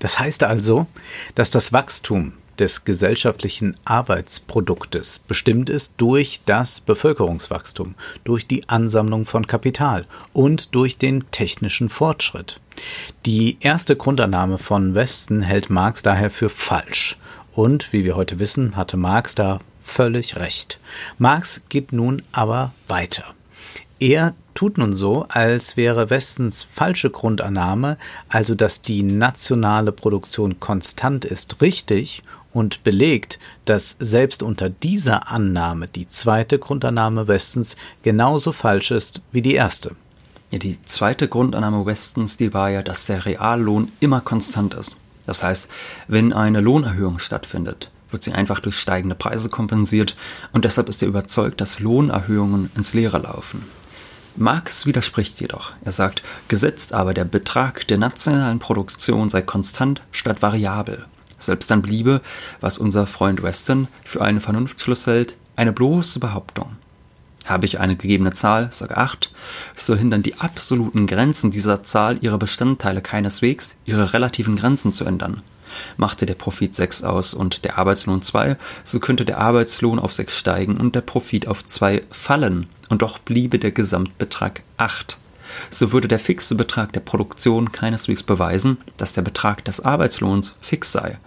Das 0.00 0.18
heißt 0.18 0.42
also, 0.42 0.86
dass 1.34 1.50
das 1.50 1.72
Wachstum 1.72 2.34
des 2.58 2.84
gesellschaftlichen 2.84 3.76
Arbeitsproduktes 3.84 5.18
bestimmt 5.18 5.70
ist 5.70 5.94
durch 5.96 6.42
das 6.46 6.80
Bevölkerungswachstum, 6.80 7.94
durch 8.22 8.46
die 8.46 8.68
Ansammlung 8.68 9.24
von 9.24 9.46
Kapital 9.46 10.06
und 10.32 10.74
durch 10.74 10.98
den 10.98 11.24
technischen 11.30 11.88
Fortschritt. 11.88 12.60
Die 13.26 13.58
erste 13.60 13.96
Grundannahme 13.96 14.58
von 14.58 14.94
Westen 14.94 15.42
hält 15.42 15.70
Marx 15.70 16.02
daher 16.02 16.30
für 16.30 16.50
falsch. 16.50 17.16
Und 17.54 17.92
wie 17.92 18.04
wir 18.04 18.16
heute 18.16 18.38
wissen, 18.38 18.76
hatte 18.76 18.96
Marx 18.96 19.34
da 19.34 19.60
völlig 19.80 20.36
recht. 20.36 20.80
Marx 21.18 21.62
geht 21.68 21.92
nun 21.92 22.22
aber 22.32 22.72
weiter. 22.88 23.24
Er 24.00 24.34
tut 24.54 24.78
nun 24.78 24.92
so, 24.92 25.26
als 25.28 25.76
wäre 25.76 26.10
Westens 26.10 26.64
falsche 26.64 27.10
Grundannahme, 27.10 27.96
also 28.28 28.54
dass 28.54 28.82
die 28.82 29.02
nationale 29.02 29.92
Produktion 29.92 30.58
konstant 30.58 31.24
ist, 31.24 31.60
richtig 31.60 32.22
und 32.52 32.84
belegt, 32.84 33.38
dass 33.64 33.96
selbst 33.98 34.42
unter 34.42 34.70
dieser 34.70 35.28
Annahme 35.30 35.88
die 35.88 36.08
zweite 36.08 36.58
Grundannahme 36.58 37.28
Westens 37.28 37.76
genauso 38.02 38.52
falsch 38.52 38.90
ist 38.90 39.20
wie 39.32 39.42
die 39.42 39.54
erste. 39.54 39.96
Ja, 40.50 40.58
die 40.58 40.78
zweite 40.84 41.28
Grundannahme 41.28 41.84
Westens, 41.84 42.36
die 42.36 42.54
war 42.54 42.70
ja, 42.70 42.82
dass 42.82 43.06
der 43.06 43.26
Reallohn 43.26 43.90
immer 44.00 44.20
konstant 44.20 44.74
ist. 44.74 44.98
Das 45.26 45.42
heißt, 45.42 45.68
wenn 46.08 46.32
eine 46.32 46.60
Lohnerhöhung 46.60 47.18
stattfindet, 47.18 47.90
wird 48.10 48.22
sie 48.22 48.32
einfach 48.32 48.60
durch 48.60 48.78
steigende 48.78 49.16
Preise 49.16 49.48
kompensiert 49.48 50.16
und 50.52 50.64
deshalb 50.64 50.88
ist 50.88 51.02
er 51.02 51.08
überzeugt, 51.08 51.60
dass 51.60 51.80
Lohnerhöhungen 51.80 52.70
ins 52.76 52.94
Leere 52.94 53.18
laufen. 53.18 53.64
Marx 54.36 54.86
widerspricht 54.86 55.40
jedoch. 55.40 55.72
Er 55.84 55.92
sagt, 55.92 56.22
gesetzt 56.48 56.92
aber 56.92 57.14
der 57.14 57.24
Betrag 57.24 57.86
der 57.86 57.98
nationalen 57.98 58.58
Produktion 58.58 59.30
sei 59.30 59.42
konstant 59.42 60.02
statt 60.10 60.42
variabel. 60.42 61.04
Selbst 61.38 61.70
dann 61.70 61.82
bliebe, 61.82 62.20
was 62.60 62.78
unser 62.78 63.06
Freund 63.06 63.42
Weston 63.42 63.88
für 64.04 64.22
einen 64.22 64.40
Vernunftschluss 64.40 65.06
hält, 65.06 65.36
eine 65.56 65.72
bloße 65.72 66.18
Behauptung. 66.18 66.76
Habe 67.44 67.66
ich 67.66 67.80
eine 67.80 67.96
gegebene 67.96 68.32
Zahl, 68.32 68.72
sage 68.72 68.96
8, 68.96 69.30
so 69.74 69.94
hindern 69.94 70.22
die 70.22 70.40
absoluten 70.40 71.06
Grenzen 71.06 71.50
dieser 71.50 71.82
Zahl 71.82 72.18
ihre 72.20 72.38
Bestandteile 72.38 73.02
keineswegs, 73.02 73.76
ihre 73.84 74.12
relativen 74.12 74.56
Grenzen 74.56 74.92
zu 74.92 75.04
ändern. 75.04 75.42
Machte 75.96 76.24
der 76.24 76.36
Profit 76.36 76.74
6 76.74 77.02
aus 77.02 77.34
und 77.34 77.64
der 77.64 77.78
Arbeitslohn 77.78 78.22
2, 78.22 78.56
so 78.84 79.00
könnte 79.00 79.24
der 79.24 79.38
Arbeitslohn 79.38 79.98
auf 79.98 80.12
6 80.12 80.36
steigen 80.36 80.76
und 80.78 80.94
der 80.94 81.00
Profit 81.00 81.48
auf 81.48 81.64
2 81.64 82.02
fallen, 82.10 82.66
und 82.88 83.02
doch 83.02 83.18
bliebe 83.18 83.58
der 83.58 83.72
Gesamtbetrag 83.72 84.62
8 84.76 85.18
so 85.70 85.92
würde 85.92 86.08
der 86.08 86.18
fixe 86.18 86.54
Betrag 86.54 86.92
der 86.92 87.00
Produktion 87.00 87.72
keineswegs 87.72 88.22
beweisen, 88.22 88.78
dass 88.96 89.14
der 89.14 89.22
Betrag 89.22 89.64
des 89.64 89.80
Arbeitslohns 89.80 90.56
fix 90.60 90.92
sei. 90.92 91.18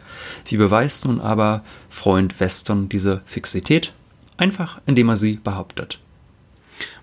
Wie 0.45 0.57
beweist 0.57 1.05
nun 1.05 1.21
aber 1.21 1.63
Freund 1.89 2.39
Weston 2.39 2.89
diese 2.89 3.21
Fixität? 3.25 3.93
Einfach 4.37 4.79
indem 4.85 5.09
er 5.09 5.17
sie 5.17 5.37
behauptet. 5.37 5.99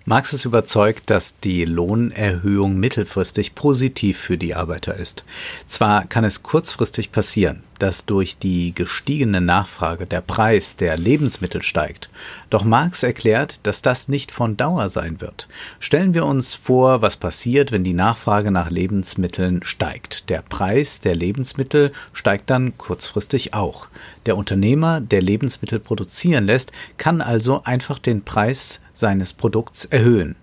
Marx 0.06 0.34
ist 0.34 0.44
überzeugt, 0.44 1.08
dass 1.08 1.40
die 1.40 1.64
Lohnerhöhung 1.64 2.76
mittelfristig 2.76 3.54
positiv 3.54 4.18
für 4.18 4.37
die 4.37 4.54
Arbeiter 4.54 4.94
ist. 4.94 5.25
Zwar 5.66 6.04
kann 6.04 6.25
es 6.25 6.42
kurzfristig 6.42 7.11
passieren, 7.11 7.62
dass 7.78 8.04
durch 8.04 8.37
die 8.37 8.75
gestiegene 8.75 9.40
Nachfrage 9.40 10.04
der 10.04 10.20
Preis 10.20 10.76
der 10.76 10.99
Lebensmittel 10.99 11.62
steigt, 11.62 12.11
doch 12.50 12.64
Marx 12.64 13.02
erklärt, 13.02 13.66
dass 13.66 13.80
das 13.80 14.08
nicht 14.08 14.30
von 14.30 14.58
Dauer 14.58 14.90
sein 14.90 15.23
wird. 15.23 15.49
Stellen 15.80 16.12
wir 16.12 16.26
uns 16.26 16.52
vor, 16.52 17.00
was 17.00 17.16
passiert, 17.16 17.73
wenn 17.73 17.82
die 17.82 17.94
Nachfrage 17.94 18.50
nach 18.50 18.68
Lebensmitteln 18.68 19.62
steigt. 19.64 20.28
Der 20.28 20.42
Preis 20.42 21.00
der 21.00 21.14
Lebensmittel 21.14 21.92
steigt 22.12 22.50
dann 22.50 22.76
kurzfristig 22.76 23.54
auch. 23.54 23.87
Der 24.26 24.37
Unternehmer, 24.37 25.00
der 25.00 25.23
Lebensmittel 25.23 25.80
produzieren 25.80 26.44
lässt, 26.44 26.73
kann 26.99 27.23
also 27.23 27.64
einfach 27.64 27.99
den 27.99 28.23
Preis 28.23 28.80
seines 28.95 29.33
Produkts 29.33 29.85
erhöhen. 29.85 30.37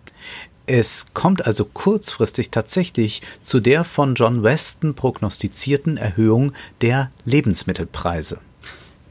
Es 0.67 1.07
kommt 1.13 1.45
also 1.45 1.65
kurzfristig 1.65 2.51
tatsächlich 2.51 3.21
zu 3.41 3.59
der 3.59 3.83
von 3.83 4.15
John 4.15 4.43
Weston 4.43 4.93
prognostizierten 4.93 5.97
Erhöhung 5.97 6.53
der 6.81 7.11
Lebensmittelpreise. 7.25 8.39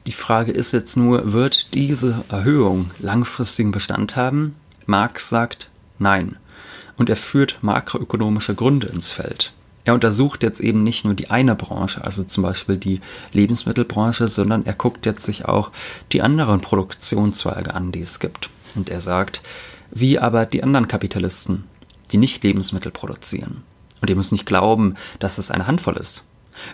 Die 0.07 0.13
Frage 0.13 0.53
ist 0.53 0.73
jetzt 0.73 0.97
nur, 0.97 1.33
wird 1.33 1.75
diese 1.75 2.25
Erhöhung 2.31 2.91
langfristigen 2.99 3.73
Bestand 3.73 4.17
haben? 4.17 4.55
Marx 4.87 5.29
sagt 5.29 5.69
nein. 5.99 6.37
Und 6.97 7.11
er 7.11 7.17
führt 7.17 7.59
makroökonomische 7.63 8.55
Gründe 8.55 8.87
ins 8.87 9.11
Feld. 9.11 9.53
Er 9.85 9.95
untersucht 9.95 10.43
jetzt 10.43 10.61
eben 10.61 10.83
nicht 10.83 11.05
nur 11.05 11.15
die 11.15 11.31
eine 11.31 11.55
Branche, 11.55 12.05
also 12.05 12.23
zum 12.25 12.43
Beispiel 12.43 12.77
die 12.77 13.01
Lebensmittelbranche, 13.33 14.29
sondern 14.29 14.67
er 14.67 14.75
guckt 14.75 15.07
jetzt 15.07 15.25
sich 15.25 15.47
auch 15.47 15.71
die 16.13 16.23
anderen 16.23 16.61
Produktionszweige 16.61 17.75
an, 17.75 17.93
die 17.93 18.03
es 18.03 18.21
gibt. 18.21 18.51
Und 18.77 18.91
er 18.91 19.01
sagt, 19.01 19.43
wie 19.91 20.19
aber 20.19 20.47
die 20.47 20.63
anderen 20.63 20.89
Kapitalisten, 20.89 21.65
die 22.13 22.19
nicht 22.19 22.43
Lebensmittel 22.43 22.93
produzieren. 22.93 23.63
Und 24.01 24.09
ihr 24.09 24.17
müsst 24.17 24.33
nicht 24.33 24.47
glauben, 24.47 24.95
dass 25.19 25.39
es 25.39 25.51
eine 25.51 25.67
Handvoll 25.67 25.97
ist. 25.97 26.25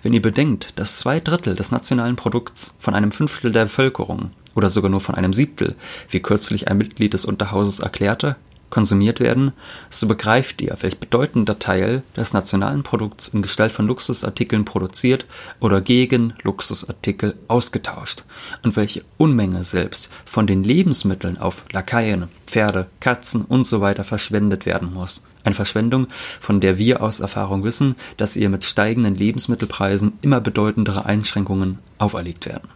Wenn 0.03 0.12
ihr 0.12 0.23
bedenkt, 0.23 0.79
dass 0.79 0.99
zwei 0.99 1.21
Drittel 1.21 1.55
des 1.55 1.71
nationalen 1.71 2.17
Produkts 2.17 2.76
von 2.79 2.95
einem 2.95 3.12
Fünftel 3.12 3.53
der 3.53 3.65
Bevölkerung 3.65 4.31
oder 4.55 4.71
sogar 4.71 4.91
nur 4.91 5.00
von 5.00 5.15
einem 5.15 5.33
Siebtel, 5.33 5.76
wie 6.09 6.21
kürzlich 6.21 6.69
ein 6.69 6.79
Mitglied 6.79 7.15
des 7.15 7.25
Unterhauses 7.25 7.81
erklärte, 7.81 8.37
konsumiert 8.71 9.21
werden, 9.21 9.53
so 9.91 10.07
begreift 10.07 10.61
ihr, 10.61 10.77
welch 10.81 10.99
bedeutender 10.99 11.59
Teil 11.59 12.03
des 12.17 12.33
nationalen 12.33 12.83
Produkts 12.83 13.29
in 13.29 13.43
Gestalt 13.43 13.73
von 13.73 13.87
Luxusartikeln 13.87 14.65
produziert 14.65 15.27
oder 15.61 15.81
gegen 15.81 16.35
Luxusartikel 16.43 17.37
ausgetauscht 17.49 18.25
und 18.63 18.77
welche 18.77 19.05
Unmenge 19.17 19.65
selbst 19.65 20.09
von 20.25 20.47
den 20.47 20.65
Lebensmitteln 20.65 21.39
auf 21.39 21.65
Lakaien, 21.73 22.29
Pferde, 22.47 22.87
Katzen 23.01 23.45
usw. 23.49 23.95
So 23.97 24.03
verschwendet 24.03 24.67
werden 24.67 24.93
muss. 24.93 25.25
Eine 25.45 25.55
Verschwendung, 25.55 26.09
von 26.41 26.61
der 26.61 26.77
wir 26.77 27.03
aus 27.03 27.21
Erfahrung 27.21 27.63
wissen, 27.63 27.95
dass 28.17 28.37
ihr 28.37 28.49
mit 28.49 28.65
steigenden 28.65 29.15
Lebensmittelpreisen 29.15 30.15
immer 30.23 30.41
bedeutendere 30.41 31.07
Einschränkungen 31.07 31.79
auferlegt 31.99 32.47
werden. 32.47 32.69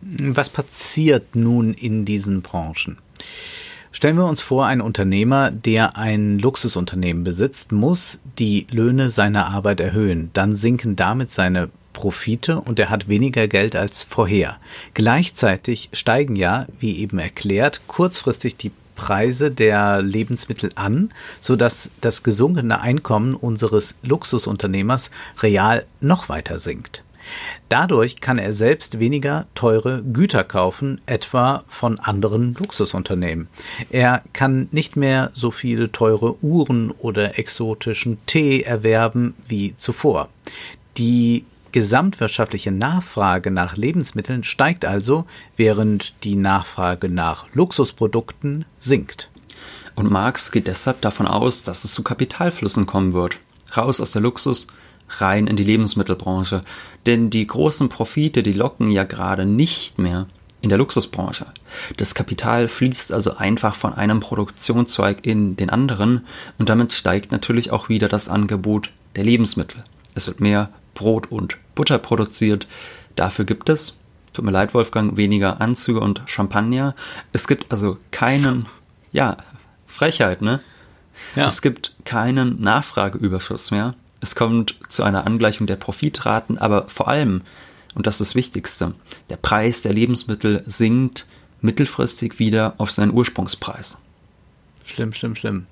Was 0.00 0.50
passiert 0.50 1.34
nun 1.34 1.74
in 1.74 2.04
diesen 2.04 2.42
Branchen? 2.42 2.98
Stellen 3.96 4.18
wir 4.18 4.26
uns 4.26 4.42
vor, 4.42 4.66
ein 4.66 4.82
Unternehmer, 4.82 5.50
der 5.50 5.96
ein 5.96 6.38
Luxusunternehmen 6.38 7.24
besitzt, 7.24 7.72
muss 7.72 8.18
die 8.38 8.66
Löhne 8.68 9.08
seiner 9.08 9.46
Arbeit 9.46 9.80
erhöhen. 9.80 10.28
Dann 10.34 10.54
sinken 10.54 10.96
damit 10.96 11.30
seine 11.30 11.70
Profite 11.94 12.60
und 12.60 12.78
er 12.78 12.90
hat 12.90 13.08
weniger 13.08 13.48
Geld 13.48 13.74
als 13.74 14.04
vorher. 14.04 14.58
Gleichzeitig 14.92 15.88
steigen 15.94 16.36
ja, 16.36 16.66
wie 16.78 16.98
eben 16.98 17.18
erklärt, 17.18 17.80
kurzfristig 17.86 18.58
die 18.58 18.72
Preise 18.96 19.50
der 19.50 20.02
Lebensmittel 20.02 20.72
an, 20.74 21.08
sodass 21.40 21.88
das 22.02 22.22
gesunkene 22.22 22.82
Einkommen 22.82 23.34
unseres 23.34 23.96
Luxusunternehmers 24.02 25.10
real 25.40 25.86
noch 26.02 26.28
weiter 26.28 26.58
sinkt. 26.58 27.02
Dadurch 27.68 28.20
kann 28.20 28.38
er 28.38 28.52
selbst 28.52 28.98
weniger 28.98 29.46
teure 29.54 30.02
Güter 30.02 30.44
kaufen, 30.44 31.00
etwa 31.06 31.64
von 31.68 31.98
anderen 31.98 32.54
Luxusunternehmen. 32.54 33.48
Er 33.90 34.22
kann 34.32 34.68
nicht 34.70 34.96
mehr 34.96 35.30
so 35.34 35.50
viele 35.50 35.90
teure 35.92 36.42
Uhren 36.42 36.90
oder 36.90 37.38
exotischen 37.38 38.18
Tee 38.26 38.62
erwerben 38.62 39.34
wie 39.46 39.76
zuvor. 39.76 40.28
Die 40.96 41.44
gesamtwirtschaftliche 41.72 42.72
Nachfrage 42.72 43.50
nach 43.50 43.76
Lebensmitteln 43.76 44.44
steigt 44.44 44.84
also, 44.84 45.26
während 45.56 46.14
die 46.24 46.36
Nachfrage 46.36 47.08
nach 47.08 47.46
Luxusprodukten 47.52 48.64
sinkt. 48.78 49.30
Und 49.94 50.10
Marx 50.10 50.52
geht 50.52 50.68
deshalb 50.68 51.00
davon 51.00 51.26
aus, 51.26 51.64
dass 51.64 51.84
es 51.84 51.92
zu 51.92 52.02
Kapitalflüssen 52.02 52.86
kommen 52.86 53.12
wird. 53.12 53.38
Raus 53.76 54.00
aus 54.00 54.12
der 54.12 54.22
Luxus, 54.22 54.68
rein 55.08 55.46
in 55.46 55.56
die 55.56 55.64
Lebensmittelbranche. 55.64 56.62
Denn 57.06 57.30
die 57.30 57.46
großen 57.46 57.88
Profite, 57.88 58.42
die 58.42 58.52
locken 58.52 58.90
ja 58.90 59.04
gerade 59.04 59.46
nicht 59.46 59.98
mehr 59.98 60.26
in 60.62 60.68
der 60.68 60.78
Luxusbranche. 60.78 61.46
Das 61.96 62.14
Kapital 62.14 62.68
fließt 62.68 63.12
also 63.12 63.36
einfach 63.36 63.74
von 63.74 63.92
einem 63.94 64.20
Produktionszweig 64.20 65.24
in 65.24 65.56
den 65.56 65.70
anderen 65.70 66.26
und 66.58 66.68
damit 66.68 66.92
steigt 66.92 67.30
natürlich 67.30 67.70
auch 67.70 67.88
wieder 67.88 68.08
das 68.08 68.28
Angebot 68.28 68.90
der 69.14 69.24
Lebensmittel. 69.24 69.84
Es 70.14 70.26
wird 70.26 70.40
mehr 70.40 70.70
Brot 70.94 71.30
und 71.30 71.56
Butter 71.74 71.98
produziert. 71.98 72.66
Dafür 73.14 73.44
gibt 73.44 73.68
es, 73.68 74.00
tut 74.32 74.44
mir 74.44 74.50
leid, 74.50 74.74
Wolfgang, 74.74 75.16
weniger 75.16 75.60
Anzüge 75.60 76.00
und 76.00 76.22
Champagner. 76.26 76.94
Es 77.32 77.46
gibt 77.46 77.70
also 77.70 77.98
keinen, 78.10 78.66
ja, 79.12 79.36
Frechheit, 79.86 80.42
ne? 80.42 80.60
Ja. 81.34 81.46
Es 81.46 81.62
gibt 81.62 81.94
keinen 82.04 82.60
Nachfrageüberschuss 82.60 83.70
mehr. 83.70 83.94
Es 84.20 84.34
kommt 84.34 84.76
zu 84.88 85.02
einer 85.02 85.26
Angleichung 85.26 85.66
der 85.66 85.76
Profitraten, 85.76 86.58
aber 86.58 86.88
vor 86.88 87.08
allem, 87.08 87.42
und 87.94 88.06
das 88.06 88.20
ist 88.20 88.30
das 88.30 88.34
Wichtigste, 88.34 88.94
der 89.30 89.36
Preis 89.36 89.82
der 89.82 89.92
Lebensmittel 89.92 90.62
sinkt 90.66 91.26
mittelfristig 91.60 92.38
wieder 92.38 92.74
auf 92.78 92.90
seinen 92.90 93.12
Ursprungspreis. 93.12 93.98
Schlimm, 94.84 95.12
schlimm, 95.12 95.34
schlimm. 95.34 95.66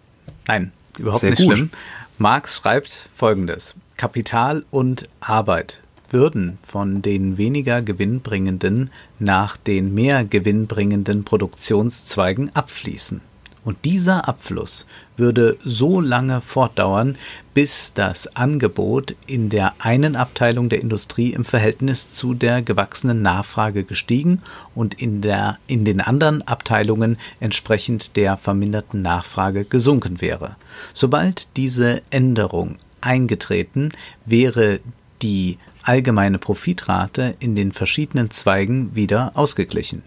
Nein, 0.46 0.72
überhaupt 0.98 1.20
Sehr 1.20 1.30
nicht 1.30 1.42
gut. 1.42 1.56
schlimm. 1.56 1.70
Marx 2.18 2.56
schreibt 2.56 3.08
folgendes. 3.14 3.74
Kapital 3.96 4.64
und 4.70 5.08
Arbeit 5.20 5.80
würden 6.10 6.58
von 6.66 7.02
den 7.02 7.38
weniger 7.38 7.82
gewinnbringenden 7.82 8.90
nach 9.18 9.56
den 9.56 9.94
mehr 9.94 10.24
gewinnbringenden 10.24 11.24
Produktionszweigen 11.24 12.54
abfließen. 12.54 13.20
Und 13.64 13.84
dieser 13.84 14.28
Abfluss 14.28 14.86
würde 15.16 15.56
so 15.64 16.00
lange 16.00 16.40
fortdauern, 16.42 17.16
bis 17.54 17.92
das 17.94 18.36
Angebot 18.36 19.14
in 19.26 19.48
der 19.48 19.74
einen 19.78 20.16
Abteilung 20.16 20.68
der 20.68 20.82
Industrie 20.82 21.32
im 21.32 21.44
Verhältnis 21.44 22.12
zu 22.12 22.34
der 22.34 22.60
gewachsenen 22.62 23.22
Nachfrage 23.22 23.84
gestiegen 23.84 24.42
und 24.74 25.00
in, 25.00 25.22
der, 25.22 25.58
in 25.66 25.84
den 25.84 26.00
anderen 26.00 26.46
Abteilungen 26.46 27.16
entsprechend 27.40 28.16
der 28.16 28.36
verminderten 28.36 29.00
Nachfrage 29.00 29.64
gesunken 29.64 30.20
wäre. 30.20 30.56
Sobald 30.92 31.56
diese 31.56 32.02
Änderung 32.10 32.76
eingetreten, 33.00 33.92
wäre 34.26 34.80
die 35.22 35.58
allgemeine 35.82 36.38
Profitrate 36.38 37.36
in 37.38 37.56
den 37.56 37.72
verschiedenen 37.72 38.30
Zweigen 38.30 38.94
wieder 38.94 39.32
ausgeglichen 39.34 40.02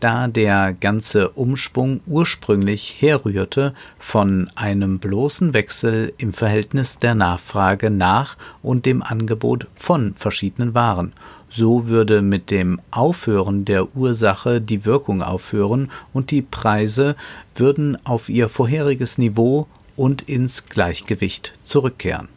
da 0.00 0.28
der 0.28 0.72
ganze 0.72 1.30
Umschwung 1.30 2.00
ursprünglich 2.06 2.96
herrührte 2.98 3.74
von 3.98 4.50
einem 4.54 4.98
bloßen 4.98 5.54
Wechsel 5.54 6.12
im 6.18 6.32
Verhältnis 6.32 6.98
der 6.98 7.14
Nachfrage 7.14 7.90
nach 7.90 8.36
und 8.62 8.86
dem 8.86 9.02
Angebot 9.02 9.66
von 9.74 10.14
verschiedenen 10.14 10.74
Waren. 10.74 11.12
So 11.48 11.86
würde 11.86 12.22
mit 12.22 12.50
dem 12.50 12.80
Aufhören 12.90 13.64
der 13.64 13.94
Ursache 13.94 14.60
die 14.60 14.84
Wirkung 14.84 15.22
aufhören 15.22 15.90
und 16.12 16.30
die 16.30 16.42
Preise 16.42 17.14
würden 17.54 17.98
auf 18.06 18.28
ihr 18.28 18.48
vorheriges 18.48 19.18
Niveau 19.18 19.66
und 19.96 20.22
ins 20.22 20.66
Gleichgewicht 20.66 21.52
zurückkehren. 21.62 22.28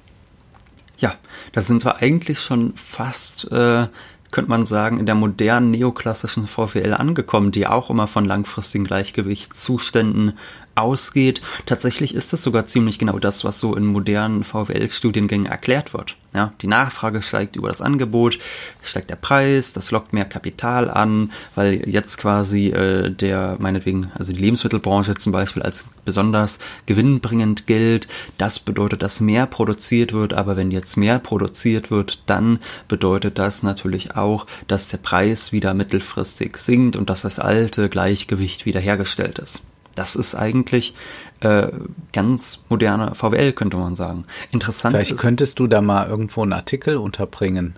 Ja, 0.98 1.16
da 1.52 1.62
sind 1.62 1.84
wir 1.86 1.98
eigentlich 1.98 2.40
schon 2.40 2.74
fast 2.76 3.52
äh, 3.52 3.88
könnte 4.36 4.50
man 4.50 4.66
sagen, 4.66 5.00
in 5.00 5.06
der 5.06 5.16
modernen 5.16 5.72
neoklassischen 5.72 6.46
VWL 6.46 6.94
angekommen, 6.94 7.52
die 7.52 7.68
auch 7.68 7.90
immer 7.90 8.06
von 8.06 8.26
langfristigen 8.26 8.84
Gleichgewichtszuständen 8.84 10.38
ausgeht. 10.76 11.42
Tatsächlich 11.66 12.14
ist 12.14 12.34
es 12.34 12.44
sogar 12.44 12.66
ziemlich 12.66 13.00
genau 13.00 13.20
das, 13.20 13.44
was 13.44 13.60
so 13.60 13.76
in 13.76 13.86
modernen 13.86 14.44
VWL-Studiengängen 14.44 15.48
erklärt 15.48 15.94
wird. 15.94 16.18
Ja, 16.36 16.52
die 16.62 16.68
Nachfrage 16.68 17.22
steigt 17.22 17.56
über 17.56 17.70
das 17.70 17.82
Angebot, 17.82 18.40
steigt 18.82 19.10
der 19.10 19.16
Preis, 19.16 19.72
das 19.72 19.92
lockt 19.92 20.12
mehr 20.12 20.26
Kapital 20.26 20.90
an, 20.90 21.32
weil 21.56 21.88
jetzt 21.88 22.18
quasi 22.18 22.68
äh, 22.68 23.10
der, 23.10 23.56
meinetwegen, 23.60 24.12
also 24.16 24.34
die 24.34 24.42
Lebensmittelbranche 24.42 25.16
zum 25.16 25.32
Beispiel 25.32 25.64
als 25.64 25.86
besonders 26.04 26.60
gewinnbringend 26.88 27.68
gilt. 27.68 28.10
Das 28.38 28.60
bedeutet, 28.60 29.02
dass 29.02 29.22
mehr 29.22 29.46
produziert 29.46 30.12
wird, 30.12 30.34
aber 30.34 30.58
wenn 30.58 30.72
jetzt 30.72 30.98
mehr 30.98 31.20
produziert 31.20 31.90
wird, 31.90 32.22
dann 32.26 32.60
bedeutet 32.90 33.40
das 33.40 33.64
natürlich 33.64 34.18
auch, 34.18 34.46
dass 34.68 34.90
der 34.90 34.98
Preis 34.98 35.54
wieder 35.54 35.74
mittelfristig 35.74 36.58
sinkt 36.58 36.98
und 36.98 37.10
dass 37.10 37.22
das 37.22 37.40
alte 37.40 37.88
Gleichgewicht 37.88 38.66
wiederhergestellt 38.66 39.40
ist. 39.40 39.62
Das 39.96 40.16
ist 40.16 40.36
eigentlich 40.36 40.94
äh, 41.40 41.68
ganz 42.14 42.66
moderne 42.70 43.16
VWL, 43.16 43.54
könnte 43.54 43.78
man 43.78 43.96
sagen. 43.96 44.26
Interessant 44.52 44.96
Vielleicht 44.96 45.12
ist, 45.12 45.22
könntest 45.22 45.60
du 45.60 45.68
da 45.68 45.82
mal 45.82 46.08
irgendwo 46.08 46.44
einen 46.44 46.54
Artikel 46.54 46.98
unterbringen. 46.98 47.78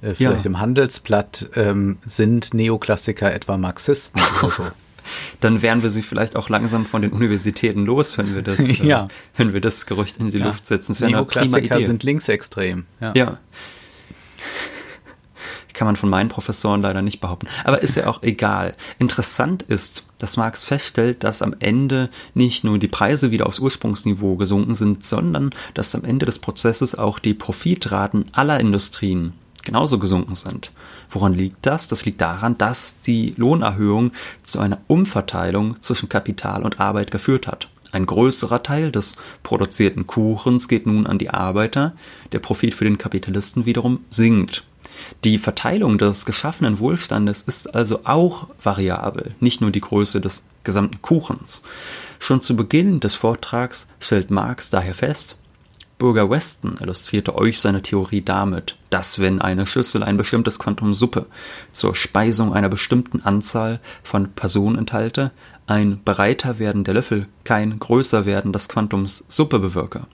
Äh, 0.00 0.14
vielleicht 0.14 0.44
ja. 0.44 0.50
im 0.50 0.60
Handelsblatt 0.60 1.50
ähm, 1.54 1.98
sind 2.04 2.54
Neoklassiker 2.54 3.32
etwa 3.32 3.56
Marxisten 3.56 4.20
oder 4.42 4.50
so. 4.50 4.66
Dann 5.40 5.62
wären 5.62 5.82
wir 5.82 5.88
sie 5.88 6.02
vielleicht 6.02 6.36
auch 6.36 6.48
langsam 6.50 6.84
von 6.84 7.00
den 7.00 7.12
Universitäten 7.12 7.86
los, 7.86 8.18
wenn 8.18 8.34
wir 8.34 8.42
das, 8.42 8.58
äh, 8.80 8.86
ja. 8.86 9.04
äh, 9.04 9.08
wenn 9.36 9.52
wir 9.52 9.60
das 9.60 9.86
Gerücht 9.86 10.18
in 10.18 10.30
die 10.30 10.38
ja. 10.38 10.46
Luft 10.46 10.66
setzen. 10.66 10.92
Das 10.92 11.00
Neoklassiker 11.00 11.78
sind 11.78 12.02
linksextrem. 12.02 12.86
Ja. 13.00 13.12
ja 13.14 13.38
kann 15.78 15.86
man 15.86 15.96
von 15.96 16.10
meinen 16.10 16.28
Professoren 16.28 16.82
leider 16.82 17.02
nicht 17.02 17.20
behaupten. 17.20 17.46
Aber 17.62 17.82
ist 17.82 17.94
ja 17.94 18.08
auch 18.08 18.22
egal. 18.22 18.74
Interessant 18.98 19.62
ist, 19.62 20.02
dass 20.18 20.36
Marx 20.36 20.64
feststellt, 20.64 21.22
dass 21.22 21.40
am 21.40 21.54
Ende 21.60 22.10
nicht 22.34 22.64
nur 22.64 22.80
die 22.80 22.88
Preise 22.88 23.30
wieder 23.30 23.46
aufs 23.46 23.60
Ursprungsniveau 23.60 24.34
gesunken 24.34 24.74
sind, 24.74 25.06
sondern 25.06 25.50
dass 25.74 25.94
am 25.94 26.04
Ende 26.04 26.26
des 26.26 26.40
Prozesses 26.40 26.96
auch 26.96 27.20
die 27.20 27.32
Profitraten 27.32 28.24
aller 28.32 28.58
Industrien 28.58 29.34
genauso 29.62 30.00
gesunken 30.00 30.34
sind. 30.34 30.72
Woran 31.10 31.32
liegt 31.32 31.64
das? 31.64 31.86
Das 31.86 32.04
liegt 32.04 32.20
daran, 32.20 32.58
dass 32.58 33.00
die 33.02 33.34
Lohnerhöhung 33.36 34.10
zu 34.42 34.58
einer 34.58 34.78
Umverteilung 34.88 35.80
zwischen 35.80 36.08
Kapital 36.08 36.64
und 36.64 36.80
Arbeit 36.80 37.12
geführt 37.12 37.46
hat. 37.46 37.68
Ein 37.92 38.04
größerer 38.04 38.64
Teil 38.64 38.90
des 38.90 39.16
produzierten 39.44 40.08
Kuchens 40.08 40.66
geht 40.66 40.86
nun 40.86 41.06
an 41.06 41.18
die 41.18 41.30
Arbeiter, 41.30 41.94
der 42.32 42.40
Profit 42.40 42.74
für 42.74 42.84
den 42.84 42.98
Kapitalisten 42.98 43.64
wiederum 43.64 44.00
sinkt. 44.10 44.64
Die 45.24 45.38
Verteilung 45.38 45.98
des 45.98 46.26
geschaffenen 46.26 46.78
Wohlstandes 46.78 47.42
ist 47.42 47.74
also 47.74 48.00
auch 48.04 48.48
variabel, 48.62 49.34
nicht 49.40 49.60
nur 49.60 49.70
die 49.70 49.80
Größe 49.80 50.20
des 50.20 50.44
gesamten 50.64 51.02
Kuchens. 51.02 51.62
Schon 52.18 52.42
zu 52.42 52.56
Beginn 52.56 53.00
des 53.00 53.14
Vortrags 53.14 53.88
stellt 54.00 54.30
Marx 54.30 54.70
daher 54.70 54.94
fest, 54.94 55.36
Bürger 55.98 56.30
Weston 56.30 56.76
illustrierte 56.80 57.34
euch 57.34 57.58
seine 57.58 57.82
Theorie 57.82 58.22
damit, 58.22 58.76
dass 58.88 59.18
wenn 59.18 59.40
eine 59.40 59.66
Schüssel 59.66 60.04
ein 60.04 60.16
bestimmtes 60.16 60.60
Quantum 60.60 60.94
Suppe 60.94 61.26
zur 61.72 61.96
Speisung 61.96 62.54
einer 62.54 62.68
bestimmten 62.68 63.20
Anzahl 63.22 63.80
von 64.04 64.30
Personen 64.30 64.78
enthalte, 64.78 65.32
ein 65.66 66.00
breiter 66.02 66.60
werden 66.60 66.84
der 66.84 66.94
Löffel 66.94 67.26
kein 67.42 67.80
größer 67.80 68.26
werden 68.26 68.52
des 68.52 68.68
Quantums 68.68 69.24
Suppe 69.28 69.58
bewirke. 69.58 70.06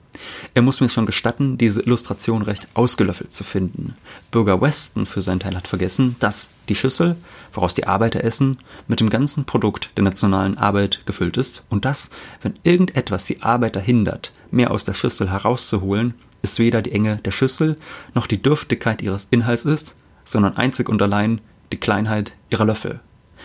Er 0.55 0.63
muss 0.63 0.81
mir 0.81 0.89
schon 0.89 1.07
gestatten, 1.07 1.59
diese 1.59 1.83
Illustration 1.83 2.43
recht 2.43 2.69
ausgelöffelt 2.75 3.33
zu 3.33 3.45
finden. 3.45 3.95
Bürger 4.31 4.61
Weston 4.61 5.07
für 5.07 5.23
seinen 5.23 5.41
Teil 5.41 5.57
hat 5.57 5.69
vergessen, 5.69 6.17
dass 6.19 6.51
die 6.69 6.75
Schüssel, 6.75 7.17
woraus 7.53 7.75
die 7.75 7.87
Arbeiter 7.87 8.25
essen, 8.25 8.59
mit 8.89 9.01
dem 9.01 9.11
ganzen 9.11 9.45
Produkt 9.45 9.91
der 9.97 10.05
nationalen 10.05 10.57
Arbeit 10.57 11.03
gefüllt 11.07 11.37
ist 11.37 11.63
und 11.69 11.85
dass, 11.85 12.11
wenn 12.43 12.55
irgendetwas 12.63 13.27
die 13.27 13.43
Arbeiter 13.43 13.81
hindert, 13.81 14.33
mehr 14.55 14.71
aus 14.71 14.85
der 14.85 14.95
Schüssel 14.95 15.31
herauszuholen, 15.31 16.15
es 16.43 16.59
weder 16.59 16.83
die 16.83 16.93
Enge 16.93 17.19
der 17.19 17.31
Schüssel 17.31 17.77
noch 18.15 18.27
die 18.27 18.41
Dürftigkeit 18.41 19.03
ihres 19.03 19.27
Inhalts 19.31 19.65
ist, 19.65 19.95
sondern 20.25 20.57
einzig 20.57 20.89
und 20.89 21.03
allein 21.03 21.41
die 21.73 21.79
Kleinheit 21.79 22.35
ihrer 22.51 22.65
Löffel. 22.65 23.01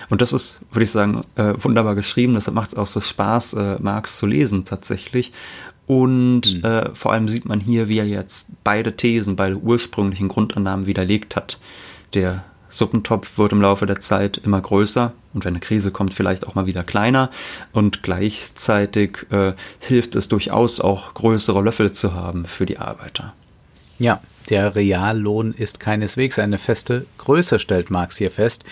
Und 0.10 0.22
das 0.22 0.34
ist, 0.34 0.62
würde 0.72 0.86
ich 0.86 0.92
sagen, 0.92 1.22
äh, 1.36 1.54
wunderbar 1.58 1.96
geschrieben. 1.96 2.36
Deshalb 2.36 2.56
macht 2.56 2.70
es 2.72 2.78
auch 2.78 2.88
so 2.88 3.02
Spaß, 3.02 3.54
äh, 3.54 3.78
Marx 3.82 4.18
zu 4.18 4.28
lesen 4.28 4.64
tatsächlich. 4.64 5.34
Und 5.88 6.58
mhm. 6.58 6.64
äh, 6.64 6.96
vor 6.96 7.12
allem 7.12 7.28
sieht 7.28 7.46
man 7.46 7.60
hier, 7.60 7.90
wie 7.90 7.98
er 7.98 8.08
jetzt 8.08 8.52
beide 8.64 8.96
Thesen, 8.96 9.36
beide 9.36 9.58
ursprünglichen 9.58 10.28
Grundannahmen 10.28 10.86
widerlegt 10.86 11.36
hat. 11.36 11.60
Der 12.14 12.46
Suppentopf 12.70 13.38
wird 13.38 13.52
im 13.52 13.62
Laufe 13.62 13.86
der 13.86 14.00
Zeit 14.00 14.38
immer 14.38 14.62
größer 14.62 15.14
und 15.34 15.46
wenn 15.46 15.54
eine 15.54 15.60
Krise 15.60 15.92
kommt, 15.92 16.14
vielleicht 16.14 16.48
auch 16.48 16.56
mal 16.56 16.66
wieder 16.66 16.84
kleiner. 16.84 17.30
Und 17.72 18.04
gleichzeitig 18.04 19.26
äh, 19.32 19.54
hilft 19.80 20.16
es 20.16 20.28
durchaus 20.28 20.80
auch, 20.80 21.14
größere 21.14 21.62
Löffel 21.62 21.92
zu 21.92 22.14
haben 22.14 22.46
für 22.46 22.66
die 22.66 22.78
Arbeiter. 22.78 23.34
Ja, 24.00 24.22
der 24.50 24.76
Reallohn 24.76 25.54
ist 25.54 25.80
keineswegs 25.80 26.40
eine 26.40 26.58
feste 26.58 27.06
Größe, 27.18 27.60
stellt 27.60 27.92
Marx 27.92 28.18
hier 28.18 28.32
fest. 28.32 28.64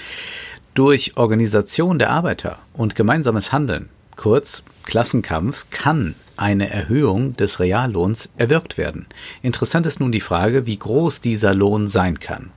Durch 0.74 1.18
Organisation 1.18 2.00
der 2.00 2.12
Arbeiter 2.12 2.60
und 2.74 2.96
gemeinsames 2.96 3.51
Handeln, 3.51 3.89
kurz 4.16 4.63
Klassenkampf, 4.86 5.66
kann 5.70 6.16
eine 6.38 6.70
Erhöhung 6.70 7.36
des 7.36 7.60
Reallohns 7.60 8.30
erwirkt 8.38 8.77
werden. 8.77 9.08
Interessant 9.42 9.86
ist 9.86 10.00
nun 10.00 10.12
die 10.12 10.22
Frage, 10.22 10.66
wie 10.66 10.77
groß 10.77 11.22
dieser 11.22 11.54
Lohn 11.54 11.88
sein 11.88 12.20
kann. 12.20 12.51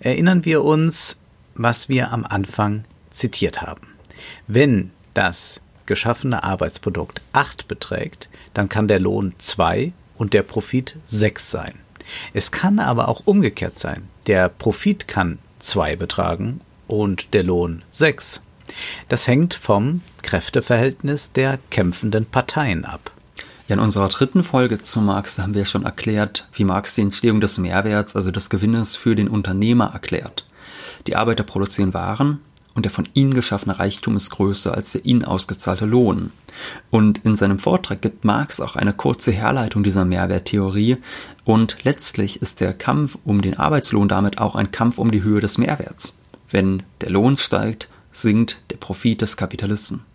Erinnern 0.00 0.44
wir 0.44 0.64
uns, 0.64 1.18
was 1.54 1.88
wir 1.88 2.12
am 2.12 2.24
Anfang 2.24 2.84
zitiert 3.10 3.62
haben. 3.62 3.88
Wenn 4.46 4.90
das 5.14 5.60
geschaffene 5.86 6.44
Arbeitsprodukt 6.44 7.20
8 7.32 7.66
beträgt, 7.66 8.28
dann 8.54 8.68
kann 8.68 8.88
der 8.88 9.00
Lohn 9.00 9.34
2 9.38 9.92
und 10.16 10.34
der 10.34 10.42
Profit 10.42 10.96
6 11.06 11.50
sein. 11.50 11.74
Es 12.32 12.52
kann 12.52 12.78
aber 12.78 13.08
auch 13.08 13.22
umgekehrt 13.24 13.78
sein. 13.78 14.08
Der 14.26 14.48
Profit 14.48 15.08
kann 15.08 15.38
2 15.58 15.96
betragen 15.96 16.60
und 16.86 17.34
der 17.34 17.42
Lohn 17.42 17.82
6. 17.90 18.42
Das 19.08 19.26
hängt 19.26 19.54
vom 19.54 20.02
Kräfteverhältnis 20.22 21.32
der 21.32 21.58
kämpfenden 21.70 22.26
Parteien 22.26 22.84
ab. 22.84 23.10
Ja, 23.68 23.74
in 23.74 23.80
unserer 23.80 24.08
dritten 24.08 24.42
Folge 24.42 24.78
zu 24.78 25.02
Marx 25.02 25.38
haben 25.38 25.52
wir 25.52 25.66
schon 25.66 25.84
erklärt, 25.84 26.48
wie 26.54 26.64
Marx 26.64 26.94
die 26.94 27.02
Entstehung 27.02 27.42
des 27.42 27.58
Mehrwerts, 27.58 28.16
also 28.16 28.30
des 28.30 28.48
Gewinnes 28.48 28.96
für 28.96 29.14
den 29.14 29.28
Unternehmer 29.28 29.90
erklärt. 29.92 30.46
Die 31.06 31.16
Arbeiter 31.16 31.44
produzieren 31.44 31.92
Waren 31.92 32.40
und 32.72 32.86
der 32.86 32.90
von 32.90 33.06
ihnen 33.12 33.34
geschaffene 33.34 33.78
Reichtum 33.78 34.16
ist 34.16 34.30
größer 34.30 34.72
als 34.72 34.92
der 34.92 35.04
ihnen 35.04 35.22
ausgezahlte 35.22 35.84
Lohn. 35.84 36.32
Und 36.88 37.18
in 37.26 37.36
seinem 37.36 37.58
Vortrag 37.58 38.00
gibt 38.00 38.24
Marx 38.24 38.62
auch 38.62 38.74
eine 38.74 38.94
kurze 38.94 39.32
Herleitung 39.32 39.82
dieser 39.82 40.06
Mehrwerttheorie 40.06 40.96
und 41.44 41.76
letztlich 41.82 42.40
ist 42.40 42.62
der 42.62 42.72
Kampf 42.72 43.18
um 43.24 43.42
den 43.42 43.58
Arbeitslohn 43.58 44.08
damit 44.08 44.38
auch 44.38 44.54
ein 44.54 44.72
Kampf 44.72 44.96
um 44.96 45.10
die 45.10 45.22
Höhe 45.22 45.42
des 45.42 45.58
Mehrwerts. 45.58 46.16
Wenn 46.50 46.84
der 47.02 47.10
Lohn 47.10 47.36
steigt, 47.36 47.90
sinkt 48.12 48.62
der 48.70 48.78
Profit 48.78 49.20
des 49.20 49.36
Kapitalisten. 49.36 50.07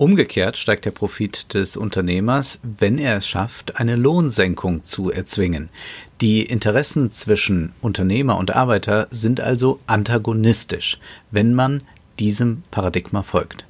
Umgekehrt 0.00 0.56
steigt 0.56 0.86
der 0.86 0.92
Profit 0.92 1.52
des 1.52 1.76
Unternehmers, 1.76 2.60
wenn 2.62 2.96
er 2.96 3.18
es 3.18 3.28
schafft, 3.28 3.76
eine 3.76 3.96
Lohnsenkung 3.96 4.82
zu 4.86 5.10
erzwingen. 5.10 5.68
Die 6.22 6.40
Interessen 6.40 7.12
zwischen 7.12 7.74
Unternehmer 7.82 8.38
und 8.38 8.56
Arbeiter 8.56 9.08
sind 9.10 9.42
also 9.42 9.78
antagonistisch, 9.86 10.98
wenn 11.30 11.52
man 11.52 11.82
diesem 12.18 12.62
Paradigma 12.70 13.22
folgt. 13.22 13.66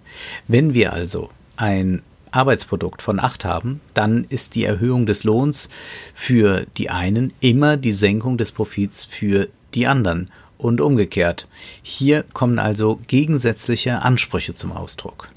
Wenn 0.47 0.73
wir 0.73 0.93
also 0.93 1.31
ein 1.57 2.01
Arbeitsprodukt 2.31 3.03
von 3.03 3.19
8 3.19 3.45
haben, 3.45 3.81
dann 3.93 4.23
ist 4.29 4.55
die 4.55 4.63
Erhöhung 4.63 5.07
des 5.07 5.25
Lohns 5.25 5.69
für 6.15 6.65
die 6.77 6.91
einen 6.91 7.33
immer 7.41 7.77
die 7.77 7.91
Senkung 7.93 8.39
des 8.39 8.53
Profits 8.53 9.03
für 9.03 9.49
die 9.75 9.89
anderen 9.89 10.31
und 10.59 10.81
umgekehrt. 10.81 11.49
Hier 11.83 12.23
kommen 12.23 12.61
also 12.61 13.01
gegensätzliche 13.09 14.03
Ansprüche 14.03 14.55
zum 14.55 14.71
Ausdruck. 14.71 15.29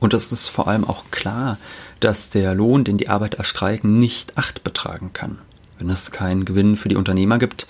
Und 0.00 0.14
es 0.14 0.32
ist 0.32 0.48
vor 0.48 0.66
allem 0.66 0.84
auch 0.84 1.04
klar, 1.10 1.58
dass 2.00 2.30
der 2.30 2.54
Lohn, 2.54 2.84
den 2.84 2.98
die 2.98 3.08
Arbeiter 3.08 3.38
erstreiken, 3.38 4.00
nicht 4.00 4.38
acht 4.38 4.64
betragen 4.64 5.12
kann. 5.12 5.38
Wenn 5.78 5.90
es 5.90 6.10
keinen 6.10 6.44
Gewinn 6.44 6.76
für 6.76 6.88
die 6.88 6.96
Unternehmer 6.96 7.38
gibt, 7.38 7.68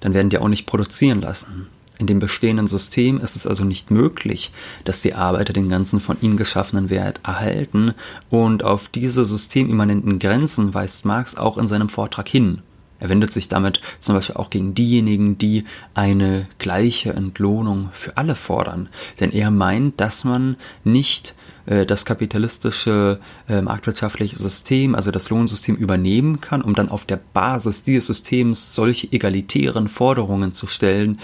dann 0.00 0.14
werden 0.14 0.28
die 0.28 0.38
auch 0.38 0.48
nicht 0.48 0.66
produzieren 0.66 1.20
lassen. 1.20 1.68
In 1.98 2.06
dem 2.06 2.20
bestehenden 2.20 2.68
System 2.68 3.20
ist 3.20 3.34
es 3.34 3.46
also 3.46 3.64
nicht 3.64 3.90
möglich, 3.90 4.52
dass 4.84 5.02
die 5.02 5.14
Arbeiter 5.14 5.52
den 5.52 5.68
ganzen 5.68 5.98
von 5.98 6.16
ihnen 6.20 6.36
geschaffenen 6.36 6.90
Wert 6.90 7.20
erhalten 7.24 7.94
und 8.30 8.62
auf 8.62 8.88
diese 8.88 9.24
systemimmanenten 9.24 10.20
Grenzen 10.20 10.74
weist 10.74 11.04
Marx 11.04 11.36
auch 11.36 11.58
in 11.58 11.66
seinem 11.66 11.88
Vortrag 11.88 12.28
hin. 12.28 12.62
Er 13.00 13.08
wendet 13.08 13.32
sich 13.32 13.48
damit 13.48 13.80
zum 14.00 14.14
Beispiel 14.14 14.36
auch 14.36 14.50
gegen 14.50 14.74
diejenigen, 14.74 15.38
die 15.38 15.64
eine 15.94 16.48
gleiche 16.58 17.12
Entlohnung 17.12 17.90
für 17.92 18.16
alle 18.16 18.34
fordern. 18.34 18.88
Denn 19.20 19.30
er 19.32 19.50
meint, 19.50 20.00
dass 20.00 20.24
man 20.24 20.56
nicht 20.84 21.34
äh, 21.66 21.86
das 21.86 22.04
kapitalistische 22.04 23.20
äh, 23.48 23.62
marktwirtschaftliche 23.62 24.36
System, 24.36 24.94
also 24.94 25.10
das 25.10 25.30
Lohnsystem 25.30 25.76
übernehmen 25.76 26.40
kann, 26.40 26.62
um 26.62 26.74
dann 26.74 26.88
auf 26.88 27.04
der 27.04 27.20
Basis 27.32 27.82
dieses 27.82 28.06
Systems 28.06 28.74
solche 28.74 29.12
egalitären 29.12 29.88
Forderungen 29.88 30.52
zu 30.52 30.66
stellen, 30.66 31.20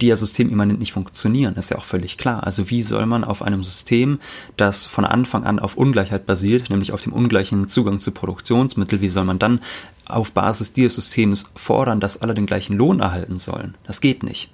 die 0.00 0.08
ja 0.08 0.16
systemimmanent 0.16 0.78
nicht 0.78 0.92
funktionieren, 0.92 1.54
ist 1.54 1.70
ja 1.70 1.78
auch 1.78 1.84
völlig 1.84 2.18
klar. 2.18 2.44
Also 2.44 2.70
wie 2.70 2.82
soll 2.82 3.06
man 3.06 3.24
auf 3.24 3.42
einem 3.42 3.62
System, 3.62 4.18
das 4.56 4.84
von 4.86 5.04
Anfang 5.04 5.44
an 5.44 5.58
auf 5.58 5.76
Ungleichheit 5.76 6.26
basiert, 6.26 6.70
nämlich 6.70 6.92
auf 6.92 7.02
dem 7.02 7.12
ungleichen 7.12 7.68
Zugang 7.68 8.00
zu 8.00 8.10
Produktionsmitteln, 8.10 9.00
wie 9.00 9.08
soll 9.08 9.24
man 9.24 9.38
dann 9.38 9.60
auf 10.06 10.32
Basis 10.32 10.72
dieses 10.72 10.96
Systems 10.96 11.52
fordern, 11.54 12.00
dass 12.00 12.20
alle 12.20 12.34
den 12.34 12.46
gleichen 12.46 12.76
Lohn 12.76 13.00
erhalten 13.00 13.38
sollen? 13.38 13.76
Das 13.84 14.00
geht 14.00 14.22
nicht. 14.22 14.50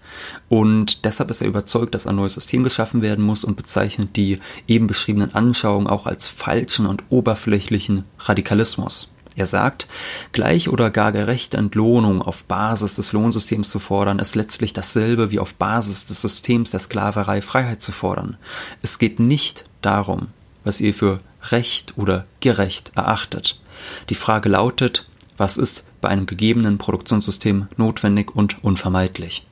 Und 0.48 1.04
deshalb 1.04 1.30
ist 1.30 1.40
er 1.40 1.48
überzeugt, 1.48 1.94
dass 1.94 2.06
ein 2.06 2.16
neues 2.16 2.34
System 2.34 2.64
geschaffen 2.64 3.02
werden 3.02 3.24
muss 3.24 3.44
und 3.44 3.56
bezeichnet 3.56 4.16
die 4.16 4.38
eben 4.66 4.86
beschriebenen 4.86 5.34
Anschauungen 5.34 5.88
auch 5.88 6.06
als 6.06 6.28
falschen 6.28 6.86
und 6.86 7.04
oberflächlichen 7.08 8.04
Radikalismus. 8.18 9.10
Er 9.38 9.46
sagt, 9.46 9.86
gleich 10.32 10.68
oder 10.68 10.90
gar 10.90 11.12
gerechte 11.12 11.58
Entlohnung 11.58 12.22
auf 12.22 12.42
Basis 12.46 12.96
des 12.96 13.12
Lohnsystems 13.12 13.70
zu 13.70 13.78
fordern, 13.78 14.18
ist 14.18 14.34
letztlich 14.34 14.72
dasselbe 14.72 15.30
wie 15.30 15.38
auf 15.38 15.54
Basis 15.54 16.06
des 16.06 16.20
Systems 16.20 16.72
der 16.72 16.80
Sklaverei 16.80 17.40
Freiheit 17.40 17.80
zu 17.80 17.92
fordern. 17.92 18.36
Es 18.82 18.98
geht 18.98 19.20
nicht 19.20 19.64
darum, 19.80 20.26
was 20.64 20.80
ihr 20.80 20.92
für 20.92 21.20
recht 21.52 21.96
oder 21.96 22.26
gerecht 22.40 22.90
erachtet. 22.96 23.60
Die 24.08 24.16
Frage 24.16 24.48
lautet, 24.48 25.06
was 25.36 25.56
ist 25.56 25.84
bei 26.00 26.08
einem 26.08 26.26
gegebenen 26.26 26.76
Produktionssystem 26.76 27.68
notwendig 27.76 28.34
und 28.34 28.64
unvermeidlich? 28.64 29.46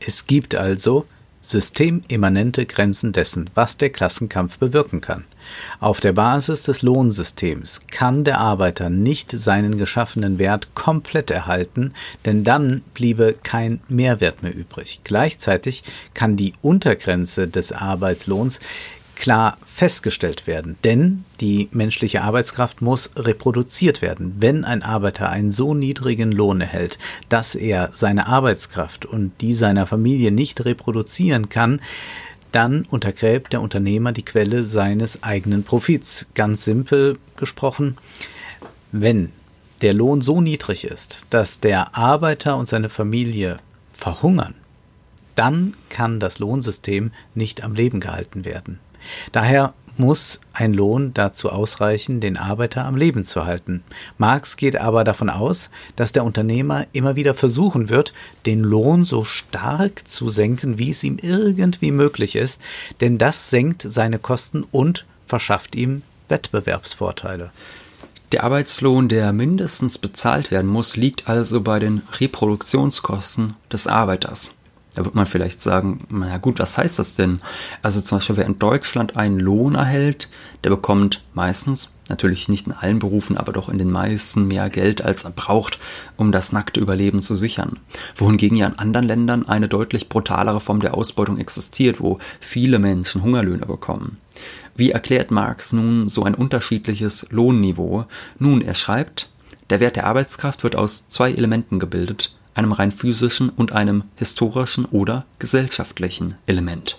Es 0.00 0.26
gibt 0.26 0.56
also 0.56 1.06
systemimmanente 1.48 2.66
Grenzen 2.66 3.12
dessen, 3.12 3.50
was 3.54 3.76
der 3.76 3.90
Klassenkampf 3.90 4.58
bewirken 4.58 5.00
kann. 5.00 5.24
Auf 5.80 6.00
der 6.00 6.12
Basis 6.12 6.62
des 6.64 6.82
Lohnsystems 6.82 7.80
kann 7.90 8.24
der 8.24 8.38
Arbeiter 8.38 8.90
nicht 8.90 9.30
seinen 9.32 9.78
geschaffenen 9.78 10.38
Wert 10.38 10.74
komplett 10.74 11.30
erhalten, 11.30 11.94
denn 12.26 12.44
dann 12.44 12.82
bliebe 12.92 13.34
kein 13.42 13.80
Mehrwert 13.88 14.42
mehr 14.42 14.54
übrig. 14.54 15.00
Gleichzeitig 15.04 15.84
kann 16.12 16.36
die 16.36 16.52
Untergrenze 16.60 17.48
des 17.48 17.72
Arbeitslohns 17.72 18.60
klar 19.18 19.58
festgestellt 19.66 20.46
werden, 20.46 20.76
denn 20.84 21.24
die 21.40 21.68
menschliche 21.72 22.22
Arbeitskraft 22.22 22.80
muss 22.80 23.10
reproduziert 23.16 24.00
werden. 24.00 24.36
Wenn 24.38 24.64
ein 24.64 24.82
Arbeiter 24.82 25.28
einen 25.28 25.50
so 25.50 25.74
niedrigen 25.74 26.32
Lohn 26.32 26.60
erhält, 26.60 26.98
dass 27.28 27.54
er 27.54 27.90
seine 27.92 28.28
Arbeitskraft 28.28 29.04
und 29.06 29.32
die 29.40 29.54
seiner 29.54 29.86
Familie 29.86 30.30
nicht 30.30 30.64
reproduzieren 30.64 31.48
kann, 31.48 31.80
dann 32.52 32.86
untergräbt 32.90 33.52
der 33.52 33.60
Unternehmer 33.60 34.12
die 34.12 34.24
Quelle 34.24 34.64
seines 34.64 35.22
eigenen 35.22 35.64
Profits. 35.64 36.26
Ganz 36.34 36.64
simpel 36.64 37.18
gesprochen, 37.36 37.96
wenn 38.92 39.32
der 39.82 39.94
Lohn 39.94 40.20
so 40.20 40.40
niedrig 40.40 40.84
ist, 40.84 41.26
dass 41.30 41.60
der 41.60 41.96
Arbeiter 41.96 42.56
und 42.56 42.68
seine 42.68 42.88
Familie 42.88 43.58
verhungern, 43.92 44.54
dann 45.34 45.74
kann 45.88 46.20
das 46.20 46.38
Lohnsystem 46.38 47.12
nicht 47.34 47.62
am 47.62 47.74
Leben 47.74 48.00
gehalten 48.00 48.44
werden. 48.44 48.80
Daher 49.32 49.74
muss 49.98 50.40
ein 50.52 50.72
Lohn 50.72 51.12
dazu 51.12 51.50
ausreichen, 51.50 52.20
den 52.20 52.36
Arbeiter 52.36 52.84
am 52.84 52.96
Leben 52.96 53.24
zu 53.24 53.44
halten. 53.44 53.82
Marx 54.16 54.56
geht 54.56 54.76
aber 54.76 55.04
davon 55.04 55.28
aus, 55.28 55.70
dass 55.96 56.12
der 56.12 56.24
Unternehmer 56.24 56.86
immer 56.92 57.16
wieder 57.16 57.34
versuchen 57.34 57.88
wird, 57.88 58.12
den 58.46 58.60
Lohn 58.60 59.04
so 59.04 59.24
stark 59.24 60.06
zu 60.06 60.28
senken, 60.28 60.78
wie 60.78 60.90
es 60.90 61.02
ihm 61.02 61.18
irgendwie 61.20 61.90
möglich 61.90 62.36
ist, 62.36 62.62
denn 63.00 63.18
das 63.18 63.50
senkt 63.50 63.82
seine 63.82 64.18
Kosten 64.18 64.64
und 64.70 65.04
verschafft 65.26 65.74
ihm 65.74 66.02
Wettbewerbsvorteile. 66.28 67.50
Der 68.32 68.44
Arbeitslohn, 68.44 69.08
der 69.08 69.32
mindestens 69.32 69.96
bezahlt 69.96 70.50
werden 70.50 70.70
muss, 70.70 70.96
liegt 70.96 71.28
also 71.28 71.62
bei 71.62 71.78
den 71.78 72.02
Reproduktionskosten 72.20 73.54
des 73.72 73.86
Arbeiters. 73.86 74.54
Da 74.98 75.04
wird 75.04 75.14
man 75.14 75.26
vielleicht 75.26 75.62
sagen, 75.62 76.00
naja 76.10 76.38
gut, 76.38 76.58
was 76.58 76.76
heißt 76.76 76.98
das 76.98 77.14
denn? 77.14 77.38
Also 77.82 78.00
zum 78.00 78.18
Beispiel, 78.18 78.36
wer 78.36 78.46
in 78.46 78.58
Deutschland 78.58 79.16
einen 79.16 79.38
Lohn 79.38 79.76
erhält, 79.76 80.28
der 80.64 80.70
bekommt 80.70 81.22
meistens, 81.34 81.92
natürlich 82.08 82.48
nicht 82.48 82.66
in 82.66 82.72
allen 82.72 82.98
Berufen, 82.98 83.36
aber 83.36 83.52
doch 83.52 83.68
in 83.68 83.78
den 83.78 83.92
meisten 83.92 84.48
mehr 84.48 84.68
Geld, 84.70 85.00
als 85.00 85.22
er 85.22 85.30
braucht, 85.30 85.78
um 86.16 86.32
das 86.32 86.50
nackte 86.50 86.80
Überleben 86.80 87.22
zu 87.22 87.36
sichern. 87.36 87.78
Wohingegen 88.16 88.56
ja 88.56 88.66
in 88.66 88.76
anderen 88.76 89.06
Ländern 89.06 89.46
eine 89.46 89.68
deutlich 89.68 90.08
brutalere 90.08 90.60
Form 90.60 90.80
der 90.80 90.94
Ausbeutung 90.94 91.38
existiert, 91.38 92.00
wo 92.00 92.18
viele 92.40 92.80
Menschen 92.80 93.22
Hungerlöhne 93.22 93.66
bekommen. 93.66 94.16
Wie 94.74 94.90
erklärt 94.90 95.30
Marx 95.30 95.72
nun 95.72 96.08
so 96.08 96.24
ein 96.24 96.34
unterschiedliches 96.34 97.28
Lohnniveau? 97.30 98.06
Nun, 98.40 98.62
er 98.62 98.74
schreibt, 98.74 99.30
der 99.70 99.78
Wert 99.78 99.94
der 99.94 100.08
Arbeitskraft 100.08 100.64
wird 100.64 100.74
aus 100.74 101.08
zwei 101.08 101.30
Elementen 101.30 101.78
gebildet, 101.78 102.34
einem 102.58 102.72
rein 102.72 102.92
physischen 102.92 103.48
und 103.48 103.72
einem 103.72 104.02
historischen 104.16 104.84
oder 104.84 105.24
gesellschaftlichen 105.38 106.34
Element. 106.46 106.98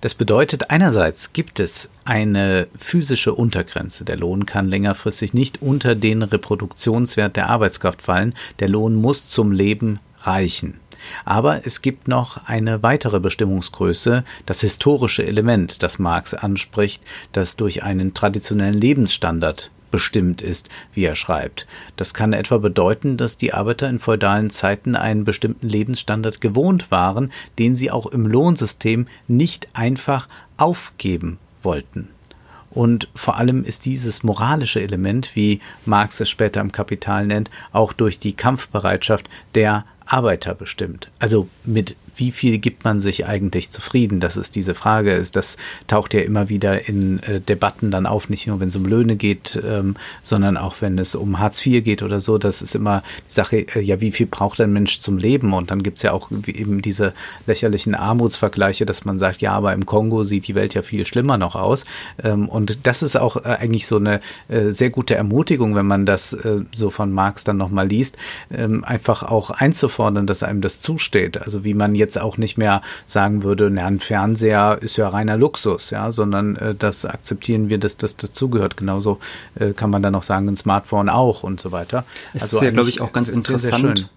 Das 0.00 0.14
bedeutet, 0.14 0.70
einerseits 0.70 1.32
gibt 1.32 1.58
es 1.58 1.88
eine 2.04 2.68
physische 2.78 3.34
Untergrenze. 3.34 4.04
Der 4.04 4.16
Lohn 4.16 4.46
kann 4.46 4.68
längerfristig 4.68 5.34
nicht 5.34 5.62
unter 5.62 5.94
den 5.94 6.22
Reproduktionswert 6.22 7.36
der 7.36 7.48
Arbeitskraft 7.48 8.02
fallen. 8.02 8.34
Der 8.58 8.68
Lohn 8.68 8.94
muss 8.94 9.26
zum 9.28 9.52
Leben 9.52 9.98
reichen. 10.20 10.78
Aber 11.24 11.66
es 11.66 11.82
gibt 11.82 12.08
noch 12.08 12.46
eine 12.46 12.82
weitere 12.82 13.20
Bestimmungsgröße, 13.20 14.24
das 14.46 14.60
historische 14.60 15.26
Element, 15.26 15.82
das 15.82 15.98
Marx 15.98 16.32
anspricht, 16.34 17.02
das 17.32 17.56
durch 17.56 17.82
einen 17.82 18.14
traditionellen 18.14 18.74
Lebensstandard 18.74 19.70
bestimmt 19.94 20.42
ist, 20.42 20.70
wie 20.92 21.04
er 21.04 21.14
schreibt. 21.14 21.68
Das 21.94 22.14
kann 22.14 22.32
etwa 22.32 22.58
bedeuten, 22.58 23.16
dass 23.16 23.36
die 23.36 23.54
Arbeiter 23.54 23.88
in 23.88 24.00
feudalen 24.00 24.50
Zeiten 24.50 24.96
einen 24.96 25.24
bestimmten 25.24 25.68
Lebensstandard 25.68 26.40
gewohnt 26.40 26.90
waren, 26.90 27.30
den 27.60 27.76
sie 27.76 27.92
auch 27.92 28.06
im 28.06 28.26
Lohnsystem 28.26 29.06
nicht 29.28 29.68
einfach 29.72 30.28
aufgeben 30.56 31.38
wollten. 31.62 32.08
Und 32.72 33.08
vor 33.14 33.36
allem 33.36 33.62
ist 33.62 33.84
dieses 33.84 34.24
moralische 34.24 34.80
Element, 34.80 35.30
wie 35.36 35.60
Marx 35.86 36.18
es 36.18 36.28
später 36.28 36.60
im 36.60 36.72
Kapital 36.72 37.28
nennt, 37.28 37.52
auch 37.70 37.92
durch 37.92 38.18
die 38.18 38.32
Kampfbereitschaft 38.32 39.30
der 39.54 39.84
Arbeiter 40.06 40.56
bestimmt. 40.56 41.08
Also 41.20 41.48
mit 41.62 41.94
wie 42.16 42.30
viel 42.30 42.58
gibt 42.58 42.84
man 42.84 43.00
sich 43.00 43.26
eigentlich 43.26 43.70
zufrieden? 43.70 44.20
Das 44.20 44.36
ist 44.36 44.54
diese 44.56 44.74
Frage. 44.74 45.24
Das 45.32 45.56
taucht 45.86 46.14
ja 46.14 46.20
immer 46.20 46.48
wieder 46.48 46.88
in 46.88 47.18
äh, 47.20 47.40
Debatten 47.40 47.90
dann 47.90 48.06
auf, 48.06 48.28
nicht 48.28 48.46
nur 48.46 48.60
wenn 48.60 48.68
es 48.68 48.76
um 48.76 48.86
Löhne 48.86 49.16
geht, 49.16 49.60
ähm, 49.64 49.96
sondern 50.22 50.56
auch 50.56 50.76
wenn 50.80 50.98
es 50.98 51.14
um 51.14 51.38
Hartz 51.38 51.64
IV 51.64 51.84
geht 51.84 52.02
oder 52.02 52.20
so. 52.20 52.38
Das 52.38 52.62
ist 52.62 52.74
immer 52.74 53.02
die 53.28 53.32
Sache, 53.32 53.56
äh, 53.74 53.80
ja, 53.80 54.00
wie 54.00 54.12
viel 54.12 54.26
braucht 54.26 54.60
ein 54.60 54.72
Mensch 54.72 55.00
zum 55.00 55.18
Leben? 55.18 55.52
Und 55.52 55.70
dann 55.70 55.82
gibt's 55.82 56.02
ja 56.02 56.12
auch 56.12 56.30
eben 56.46 56.82
diese 56.82 57.14
lächerlichen 57.46 57.94
Armutsvergleiche, 57.94 58.86
dass 58.86 59.04
man 59.04 59.18
sagt, 59.18 59.40
ja, 59.40 59.52
aber 59.52 59.72
im 59.72 59.86
Kongo 59.86 60.24
sieht 60.24 60.46
die 60.46 60.54
Welt 60.54 60.74
ja 60.74 60.82
viel 60.82 61.06
schlimmer 61.06 61.38
noch 61.38 61.56
aus. 61.56 61.84
Ähm, 62.22 62.48
und 62.48 62.78
das 62.84 63.02
ist 63.02 63.16
auch 63.16 63.36
äh, 63.36 63.48
eigentlich 63.48 63.86
so 63.86 63.96
eine 63.96 64.20
äh, 64.48 64.70
sehr 64.70 64.90
gute 64.90 65.14
Ermutigung, 65.14 65.74
wenn 65.74 65.86
man 65.86 66.06
das 66.06 66.32
äh, 66.32 66.60
so 66.72 66.90
von 66.90 67.12
Marx 67.12 67.44
dann 67.44 67.56
nochmal 67.56 67.88
liest, 67.88 68.16
ähm, 68.50 68.84
einfach 68.84 69.22
auch 69.22 69.50
einzufordern, 69.50 70.26
dass 70.26 70.42
einem 70.42 70.60
das 70.60 70.80
zusteht. 70.80 71.40
Also 71.40 71.64
wie 71.64 71.74
man 71.74 71.94
jetzt 71.94 72.03
jetzt 72.04 72.20
auch 72.20 72.38
nicht 72.38 72.58
mehr 72.58 72.82
sagen 73.06 73.42
würde, 73.42 73.70
na, 73.70 73.86
ein 73.86 74.00
Fernseher 74.00 74.78
ist 74.80 74.96
ja 74.96 75.08
reiner 75.08 75.36
Luxus, 75.36 75.90
ja, 75.90 76.12
sondern 76.12 76.56
äh, 76.56 76.74
das 76.74 77.04
akzeptieren 77.04 77.68
wir, 77.68 77.78
dass 77.78 77.96
das 77.96 78.16
dazugehört. 78.16 78.76
Genauso 78.76 79.18
äh, 79.54 79.72
kann 79.72 79.90
man 79.90 80.02
dann 80.02 80.14
auch 80.14 80.22
sagen, 80.22 80.48
ein 80.48 80.56
Smartphone 80.56 81.08
auch 81.08 81.42
und 81.42 81.60
so 81.60 81.72
weiter. 81.72 82.04
Es 82.32 82.42
also 82.42 82.56
ist 82.58 82.62
ja, 82.62 82.70
glaube 82.70 82.88
ich, 82.88 83.00
auch 83.00 83.12
ganz 83.12 83.28
interessant. 83.28 83.82
Sehr, 83.82 83.96
sehr 83.96 84.08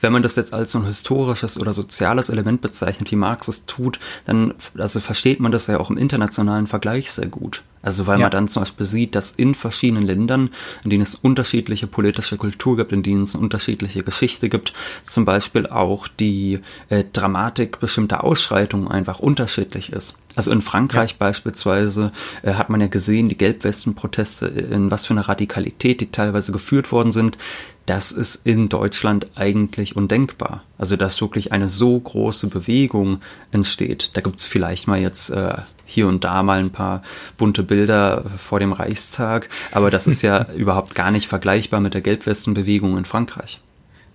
wenn 0.00 0.12
man 0.12 0.22
das 0.22 0.36
jetzt 0.36 0.54
als 0.54 0.72
so 0.72 0.78
ein 0.78 0.86
historisches 0.86 1.58
oder 1.58 1.72
soziales 1.72 2.30
Element 2.30 2.60
bezeichnet, 2.60 3.10
wie 3.10 3.16
Marx 3.16 3.48
es 3.48 3.66
tut, 3.66 3.98
dann 4.24 4.54
also 4.78 5.00
versteht 5.00 5.40
man 5.40 5.52
das 5.52 5.66
ja 5.66 5.78
auch 5.78 5.90
im 5.90 5.98
internationalen 5.98 6.66
Vergleich 6.66 7.12
sehr 7.12 7.28
gut. 7.28 7.62
Also 7.82 8.06
weil 8.06 8.18
ja. 8.18 8.24
man 8.24 8.30
dann 8.30 8.48
zum 8.48 8.62
Beispiel 8.62 8.86
sieht, 8.86 9.14
dass 9.14 9.32
in 9.32 9.54
verschiedenen 9.54 10.04
Ländern, 10.04 10.50
in 10.84 10.90
denen 10.90 11.02
es 11.02 11.14
unterschiedliche 11.14 11.86
politische 11.86 12.36
Kultur 12.36 12.76
gibt, 12.76 12.92
in 12.92 13.02
denen 13.02 13.22
es 13.22 13.34
unterschiedliche 13.34 14.02
Geschichte 14.02 14.48
gibt, 14.48 14.74
zum 15.04 15.24
Beispiel 15.24 15.66
auch 15.66 16.06
die 16.06 16.60
äh, 16.90 17.04
Dramatik 17.12 17.80
bestimmter 17.80 18.22
Ausschreitungen 18.22 18.88
einfach 18.88 19.18
unterschiedlich 19.18 19.92
ist. 19.92 20.18
Also 20.36 20.52
in 20.52 20.60
Frankreich 20.60 21.12
ja. 21.12 21.16
beispielsweise 21.18 22.12
äh, 22.42 22.54
hat 22.54 22.68
man 22.68 22.80
ja 22.80 22.86
gesehen, 22.86 23.28
die 23.28 23.38
Gelbwesten-Proteste, 23.38 24.46
in 24.46 24.90
was 24.90 25.06
für 25.06 25.14
eine 25.14 25.26
Radikalität 25.26 26.00
die 26.00 26.12
teilweise 26.12 26.52
geführt 26.52 26.92
worden 26.92 27.12
sind. 27.12 27.38
Das 27.86 28.12
ist 28.12 28.46
in 28.46 28.68
Deutschland 28.68 29.28
eigentlich 29.36 29.96
undenkbar. 29.96 30.62
Also 30.78 30.96
dass 30.96 31.20
wirklich 31.20 31.52
eine 31.52 31.68
so 31.68 31.98
große 31.98 32.48
Bewegung 32.48 33.20
entsteht. 33.52 34.10
Da 34.14 34.20
gibt's 34.20 34.46
vielleicht 34.46 34.86
mal 34.86 35.00
jetzt 35.00 35.30
äh, 35.30 35.54
hier 35.90 36.06
und 36.06 36.24
da 36.24 36.42
mal 36.42 36.60
ein 36.60 36.70
paar 36.70 37.02
bunte 37.36 37.62
Bilder 37.62 38.24
vor 38.36 38.60
dem 38.60 38.72
Reichstag, 38.72 39.48
aber 39.72 39.90
das 39.90 40.06
ist 40.06 40.22
ja 40.22 40.46
überhaupt 40.56 40.94
gar 40.94 41.10
nicht 41.10 41.26
vergleichbar 41.26 41.80
mit 41.80 41.94
der 41.94 42.00
Gelbwestenbewegung 42.00 42.96
in 42.96 43.04
Frankreich. 43.04 43.60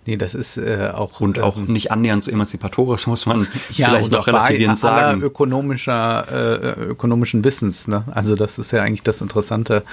Nee, 0.08 0.18
das 0.18 0.36
ist 0.36 0.58
äh, 0.58 0.92
auch 0.94 1.20
und 1.20 1.40
auch 1.40 1.58
ähm, 1.58 1.66
nicht 1.66 1.92
annähernd 1.92 2.24
so 2.24 2.32
emanzipatorisch, 2.32 3.08
muss 3.08 3.26
man 3.26 3.48
ja, 3.72 3.90
vielleicht 3.90 4.12
noch 4.12 4.28
relativierend 4.28 4.78
sagen. 4.78 5.24
ökonomischer 5.24 6.28
äh, 6.32 6.80
ökonomischen 6.82 7.44
Wissens, 7.44 7.88
ne? 7.88 8.04
Also 8.12 8.36
das 8.36 8.60
ist 8.60 8.72
ja 8.72 8.84
eigentlich 8.84 9.02
das 9.02 9.22
Interessante, 9.22 9.84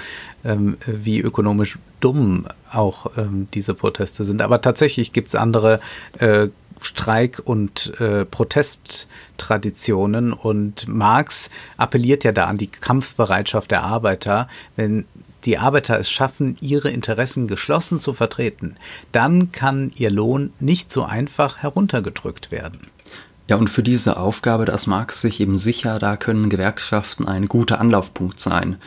ähm, 0.45 0.77
wie 0.85 1.19
ökonomisch 1.19 1.79
dumm 1.99 2.45
auch 2.71 3.07
ähm, 3.17 3.47
diese 3.55 3.73
Proteste 3.73 4.23
sind. 4.23 4.43
Aber 4.43 4.61
tatsächlich 4.61 5.13
gibt's 5.13 5.33
andere 5.33 5.79
äh, 6.19 6.49
Streik- 6.85 7.41
und 7.43 7.99
äh, 7.99 8.25
Protesttraditionen. 8.25 10.33
Und 10.33 10.87
Marx 10.87 11.49
appelliert 11.77 12.23
ja 12.23 12.31
da 12.31 12.45
an 12.45 12.57
die 12.57 12.67
Kampfbereitschaft 12.67 13.71
der 13.71 13.83
Arbeiter. 13.83 14.47
Wenn 14.75 15.05
die 15.45 15.57
Arbeiter 15.57 15.99
es 15.99 16.09
schaffen, 16.09 16.57
ihre 16.61 16.89
Interessen 16.89 17.47
geschlossen 17.47 17.99
zu 17.99 18.13
vertreten, 18.13 18.75
dann 19.11 19.51
kann 19.51 19.91
ihr 19.95 20.09
Lohn 20.09 20.53
nicht 20.59 20.91
so 20.91 21.03
einfach 21.03 21.57
heruntergedrückt 21.57 22.51
werden. 22.51 22.79
Ja, 23.47 23.57
und 23.57 23.69
für 23.69 23.83
diese 23.83 24.17
Aufgabe, 24.17 24.65
das 24.65 24.87
Marx 24.87 25.21
sich 25.21 25.41
eben 25.41 25.57
sicher, 25.57 25.99
da 25.99 26.15
können 26.15 26.49
Gewerkschaften 26.49 27.27
ein 27.27 27.47
guter 27.47 27.81
Anlaufpunkt 27.81 28.39
sein. 28.39 28.77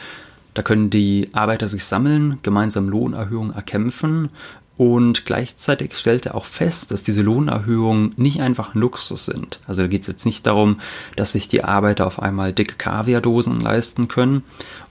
Da 0.55 0.63
können 0.63 0.89
die 0.89 1.29
Arbeiter 1.35 1.69
sich 1.69 1.85
sammeln, 1.85 2.39
gemeinsam 2.43 2.89
Lohnerhöhungen 2.89 3.55
erkämpfen 3.55 4.31
und 4.77 5.25
gleichzeitig 5.25 5.97
stellt 5.97 6.27
er 6.27 6.35
auch 6.35 6.45
fest, 6.45 6.91
dass 6.91 7.03
diese 7.03 7.23
Lohnerhöhungen 7.23 8.13
nicht 8.17 8.43
einfach 8.43 8.75
ein 8.75 8.81
Luxus 8.81 9.25
sind. 9.25 9.61
Also 9.67 9.83
da 9.83 9.89
geht 9.89 10.03
es 10.03 10.09
jetzt 10.09 10.27
nicht 10.27 10.47
darum, 10.47 10.81
dass 11.17 11.33
sich 11.33 11.49
die 11.49 11.65
Arbeiter 11.65 12.07
auf 12.07 12.21
einmal 12.21 12.53
dicke 12.53 12.75
Kaviardosen 12.77 13.61
leisten 13.61 14.07
können 14.07 14.43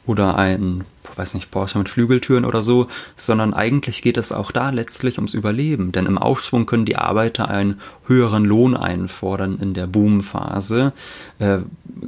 oder 0.07 0.37
ein, 0.37 0.85
weiß 1.15 1.35
nicht, 1.35 1.51
Porsche 1.51 1.77
mit 1.77 1.89
Flügeltüren 1.89 2.45
oder 2.45 2.63
so, 2.63 2.87
sondern 3.15 3.53
eigentlich 3.53 4.01
geht 4.01 4.17
es 4.17 4.31
auch 4.31 4.51
da 4.51 4.71
letztlich 4.71 5.17
ums 5.17 5.35
Überleben. 5.35 5.91
Denn 5.91 6.07
im 6.07 6.17
Aufschwung 6.17 6.65
können 6.65 6.85
die 6.85 6.97
Arbeiter 6.97 7.47
einen 7.49 7.79
höheren 8.07 8.43
Lohn 8.43 8.75
einfordern 8.75 9.59
in 9.61 9.75
der 9.75 9.85
Boomphase. 9.85 10.93
Äh, 11.37 11.59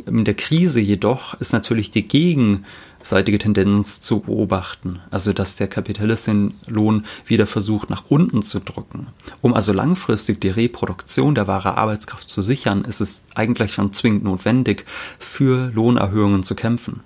in 0.07 0.25
der 0.25 0.35
Krise 0.35 0.79
jedoch 0.79 1.35
ist 1.35 1.53
natürlich 1.53 1.91
die 1.91 2.07
Gegen 2.07 2.65
seitige 3.09 3.37
Tendenz 3.37 4.01
zu 4.01 4.19
beobachten. 4.19 4.99
Also 5.11 5.33
dass 5.33 5.55
der 5.55 5.67
Kapitalist 5.67 6.27
den 6.27 6.53
Lohn 6.67 7.05
wieder 7.25 7.47
versucht 7.47 7.89
nach 7.89 8.05
unten 8.09 8.41
zu 8.41 8.59
drücken. 8.59 9.07
Um 9.41 9.53
also 9.53 9.73
langfristig 9.73 10.41
die 10.41 10.49
Reproduktion 10.49 11.35
der 11.35 11.47
wahren 11.47 11.75
Arbeitskraft 11.75 12.29
zu 12.29 12.41
sichern, 12.41 12.83
ist 12.83 13.01
es 13.01 13.23
eigentlich 13.35 13.73
schon 13.73 13.93
zwingend 13.93 14.23
notwendig, 14.23 14.85
für 15.19 15.71
Lohnerhöhungen 15.73 16.43
zu 16.43 16.55
kämpfen. 16.55 17.01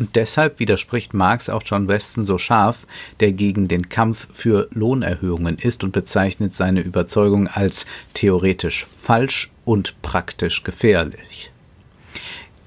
Und 0.00 0.16
deshalb 0.16 0.60
widerspricht 0.60 1.12
Marx 1.12 1.50
auch 1.50 1.62
John 1.62 1.86
Weston 1.86 2.24
so 2.24 2.38
scharf, 2.38 2.86
der 3.20 3.32
gegen 3.32 3.68
den 3.68 3.90
Kampf 3.90 4.28
für 4.32 4.66
Lohnerhöhungen 4.72 5.58
ist 5.58 5.84
und 5.84 5.92
bezeichnet 5.92 6.54
seine 6.54 6.80
Überzeugung 6.80 7.48
als 7.48 7.84
theoretisch 8.14 8.86
falsch 8.86 9.48
und 9.66 10.00
praktisch 10.00 10.62
gefährlich. 10.62 11.52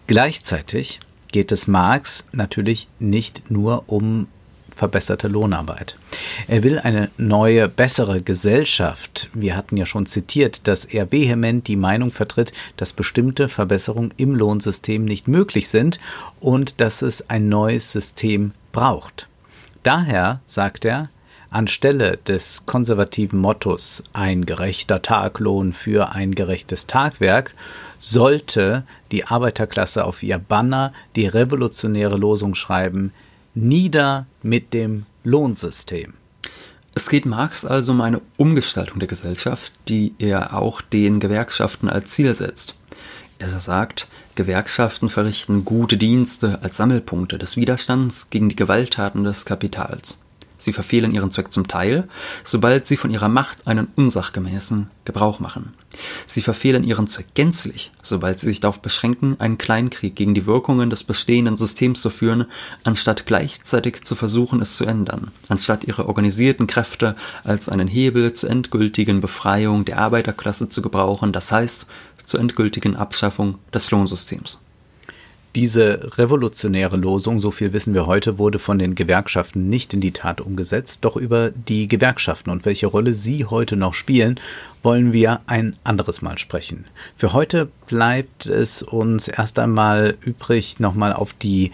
Gleichzeitig 0.06 1.00
geht 1.34 1.52
es 1.52 1.68
Marx 1.68 2.26
natürlich 2.32 2.88
nicht 3.00 3.52
nur 3.52 3.84
um 3.88 4.28
verbesserte 4.76 5.28
Lohnarbeit. 5.28 5.98
Er 6.48 6.64
will 6.64 6.80
eine 6.80 7.10
neue, 7.18 7.68
bessere 7.68 8.22
Gesellschaft. 8.22 9.30
Wir 9.34 9.56
hatten 9.56 9.78
ja 9.78 9.86
schon 9.86 10.06
zitiert, 10.06 10.68
dass 10.68 10.86
er 10.86 11.12
vehement 11.12 11.68
die 11.68 11.76
Meinung 11.76 12.12
vertritt, 12.12 12.54
dass 12.78 12.94
bestimmte 12.94 13.50
Verbesserungen 13.50 14.14
im 14.18 14.36
Lohnsystem 14.36 15.06
nicht 15.06 15.28
möglich 15.28 15.70
sind 15.70 16.00
und 16.40 16.80
dass 16.80 17.02
es 17.02 17.30
ein 17.30 17.50
neues 17.50 17.92
System 17.92 18.54
braucht. 18.72 19.28
Daher, 19.84 20.40
sagt 20.48 20.86
er, 20.86 21.10
anstelle 21.54 22.18
des 22.18 22.66
konservativen 22.66 23.40
Mottos 23.40 24.04
ein 24.14 24.46
gerechter 24.46 25.02
Taglohn 25.02 25.74
für 25.74 26.12
ein 26.12 26.36
gerechtes 26.36 26.88
Tagwerk 26.88 27.56
sollte 28.00 28.84
die 29.12 29.26
Arbeiterklasse 29.26 30.06
auf 30.06 30.24
ihr 30.24 30.38
Banner 30.38 30.94
die 31.16 31.28
revolutionäre 31.28 32.18
Losung 32.18 32.56
schreiben 32.56 33.14
Nieder 33.56 34.26
mit 34.42 34.74
dem 34.74 35.06
Lohnsystem. 35.24 36.14
Es 36.96 37.10
geht 37.10 37.26
Marx 37.26 37.66
also 37.66 37.92
um 37.92 38.02
eine 38.02 38.22
Umgestaltung 38.38 39.00
der 39.00 39.08
Gesellschaft, 39.08 39.74
die 39.90 40.14
er 40.20 40.56
auch 40.56 40.82
den 40.82 41.20
Gewerkschaften 41.20 41.90
als 41.90 42.12
Ziel 42.12 42.34
setzt. 42.36 42.76
Er 43.40 43.60
sagt, 43.60 44.08
Gewerkschaften 44.36 45.10
verrichten 45.10 45.66
gute 45.66 45.98
Dienste 45.98 46.60
als 46.62 46.78
Sammelpunkte 46.78 47.38
des 47.38 47.58
Widerstands 47.58 48.30
gegen 48.30 48.50
die 48.50 48.56
Gewalttaten 48.56 49.24
des 49.24 49.46
Kapitals. 49.46 50.23
Sie 50.64 50.72
verfehlen 50.72 51.14
ihren 51.14 51.30
Zweck 51.30 51.52
zum 51.52 51.68
Teil, 51.68 52.08
sobald 52.46 52.88
sie 52.88 52.96
von 52.96 53.12
ihrer 53.12 53.28
Macht 53.28 53.68
einen 53.68 53.90
unsachgemäßen 53.98 54.90
Gebrauch 55.04 55.42
machen. 55.42 55.74
Sie 56.26 56.42
verfehlen 56.42 56.86
ihren 56.86 57.10
Zweck 57.10 57.34
gänzlich, 57.34 57.92
sobald 58.02 58.40
sie 58.40 58.48
sich 58.48 58.62
darauf 58.62 58.82
beschränken, 58.82 59.36
einen 59.42 59.58
Kleinkrieg 59.58 60.16
gegen 60.16 60.34
die 60.34 60.46
Wirkungen 60.46 60.90
des 60.90 61.04
bestehenden 61.04 61.58
Systems 61.58 62.02
zu 62.02 62.10
führen, 62.10 62.46
anstatt 62.86 63.26
gleichzeitig 63.26 64.06
zu 64.06 64.16
versuchen, 64.16 64.62
es 64.62 64.78
zu 64.78 64.86
ändern, 64.86 65.32
anstatt 65.50 65.84
ihre 65.84 66.08
organisierten 66.08 66.66
Kräfte 66.66 67.18
als 67.44 67.68
einen 67.68 67.90
Hebel 67.90 68.32
zur 68.32 68.50
endgültigen 68.50 69.20
Befreiung 69.20 69.84
der 69.84 69.98
Arbeiterklasse 69.98 70.70
zu 70.70 70.82
gebrauchen, 70.82 71.34
das 71.34 71.52
heißt 71.52 71.88
zur 72.26 72.40
endgültigen 72.40 72.96
Abschaffung 72.96 73.60
des 73.74 73.92
Lohnsystems. 73.92 74.63
Diese 75.56 76.18
revolutionäre 76.18 76.98
Losung, 76.98 77.40
so 77.40 77.52
viel 77.52 77.74
wissen 77.74 77.94
wir 77.94 78.08
heute, 78.08 78.40
wurde 78.40 78.58
von 78.58 78.80
den 78.80 78.96
Gewerkschaften 78.96 79.70
nicht 79.70 79.94
in 79.94 80.02
die 80.02 80.12
Tat 80.12 80.42
umgesetzt. 80.42 81.06
Doch 81.06 81.16
über 81.16 81.52
die 81.52 81.88
Gewerkschaften 81.88 82.50
und 82.50 82.66
welche 82.66 82.88
Rolle 82.88 83.14
sie 83.14 83.46
heute 83.46 83.76
noch 83.76 83.94
spielen, 83.94 84.40
wollen 84.82 85.14
wir 85.14 85.42
ein 85.46 85.76
anderes 85.84 86.24
Mal 86.24 86.40
sprechen. 86.40 86.86
Für 87.16 87.34
heute 87.34 87.70
bleibt 87.86 88.48
es 88.48 88.82
uns 88.82 89.28
erst 89.28 89.60
einmal 89.60 90.18
übrig, 90.22 90.80
nochmal 90.80 91.14
auf 91.14 91.34
die 91.34 91.72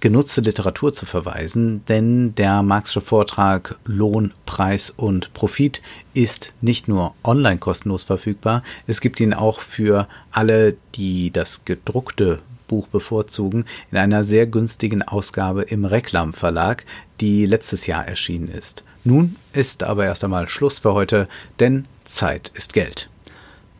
genutzte 0.00 0.40
Literatur 0.40 0.92
zu 0.92 1.06
verweisen, 1.06 1.84
denn 1.86 2.34
der 2.34 2.64
Marxische 2.64 3.00
Vortrag 3.00 3.76
Lohn, 3.84 4.34
Preis 4.46 4.90
und 4.90 5.32
Profit 5.32 5.80
ist 6.12 6.52
nicht 6.60 6.88
nur 6.88 7.14
online 7.22 7.58
kostenlos 7.58 8.02
verfügbar, 8.02 8.64
es 8.88 9.00
gibt 9.00 9.20
ihn 9.20 9.32
auch 9.32 9.60
für 9.60 10.08
alle, 10.32 10.74
die 10.96 11.30
das 11.30 11.64
gedruckte 11.64 12.40
Buch 12.72 12.88
bevorzugen, 12.88 13.66
in 13.90 13.98
einer 13.98 14.24
sehr 14.24 14.46
günstigen 14.46 15.02
Ausgabe 15.02 15.60
im 15.60 15.84
Reklam 15.84 16.32
Verlag, 16.32 16.86
die 17.20 17.44
letztes 17.44 17.86
Jahr 17.86 18.08
erschienen 18.08 18.48
ist. 18.48 18.82
Nun 19.04 19.36
ist 19.52 19.82
aber 19.82 20.06
erst 20.06 20.24
einmal 20.24 20.48
Schluss 20.48 20.78
für 20.78 20.94
heute, 20.94 21.28
denn 21.60 21.84
Zeit 22.06 22.50
ist 22.54 22.72
Geld. 22.72 23.10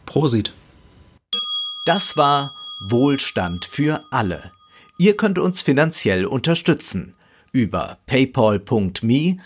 Prosit. 0.05 0.53
Das 1.87 2.19
war 2.19 2.55
Wohlstand 2.81 3.65
für 3.65 4.03
alle. 4.11 4.53
Ihr 4.99 5.17
könnt 5.17 5.39
uns 5.39 5.63
finanziell 5.63 6.27
unterstützen 6.27 7.15
über 7.51 7.97
paypal.me-ole 8.05 9.41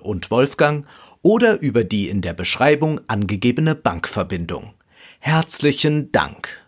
und 0.00 0.30
Wolfgang 0.30 0.86
oder 1.20 1.60
über 1.60 1.84
die 1.84 2.08
in 2.08 2.22
der 2.22 2.32
Beschreibung 2.32 3.02
angegebene 3.08 3.74
Bankverbindung. 3.74 4.72
Herzlichen 5.18 6.10
Dank. 6.12 6.64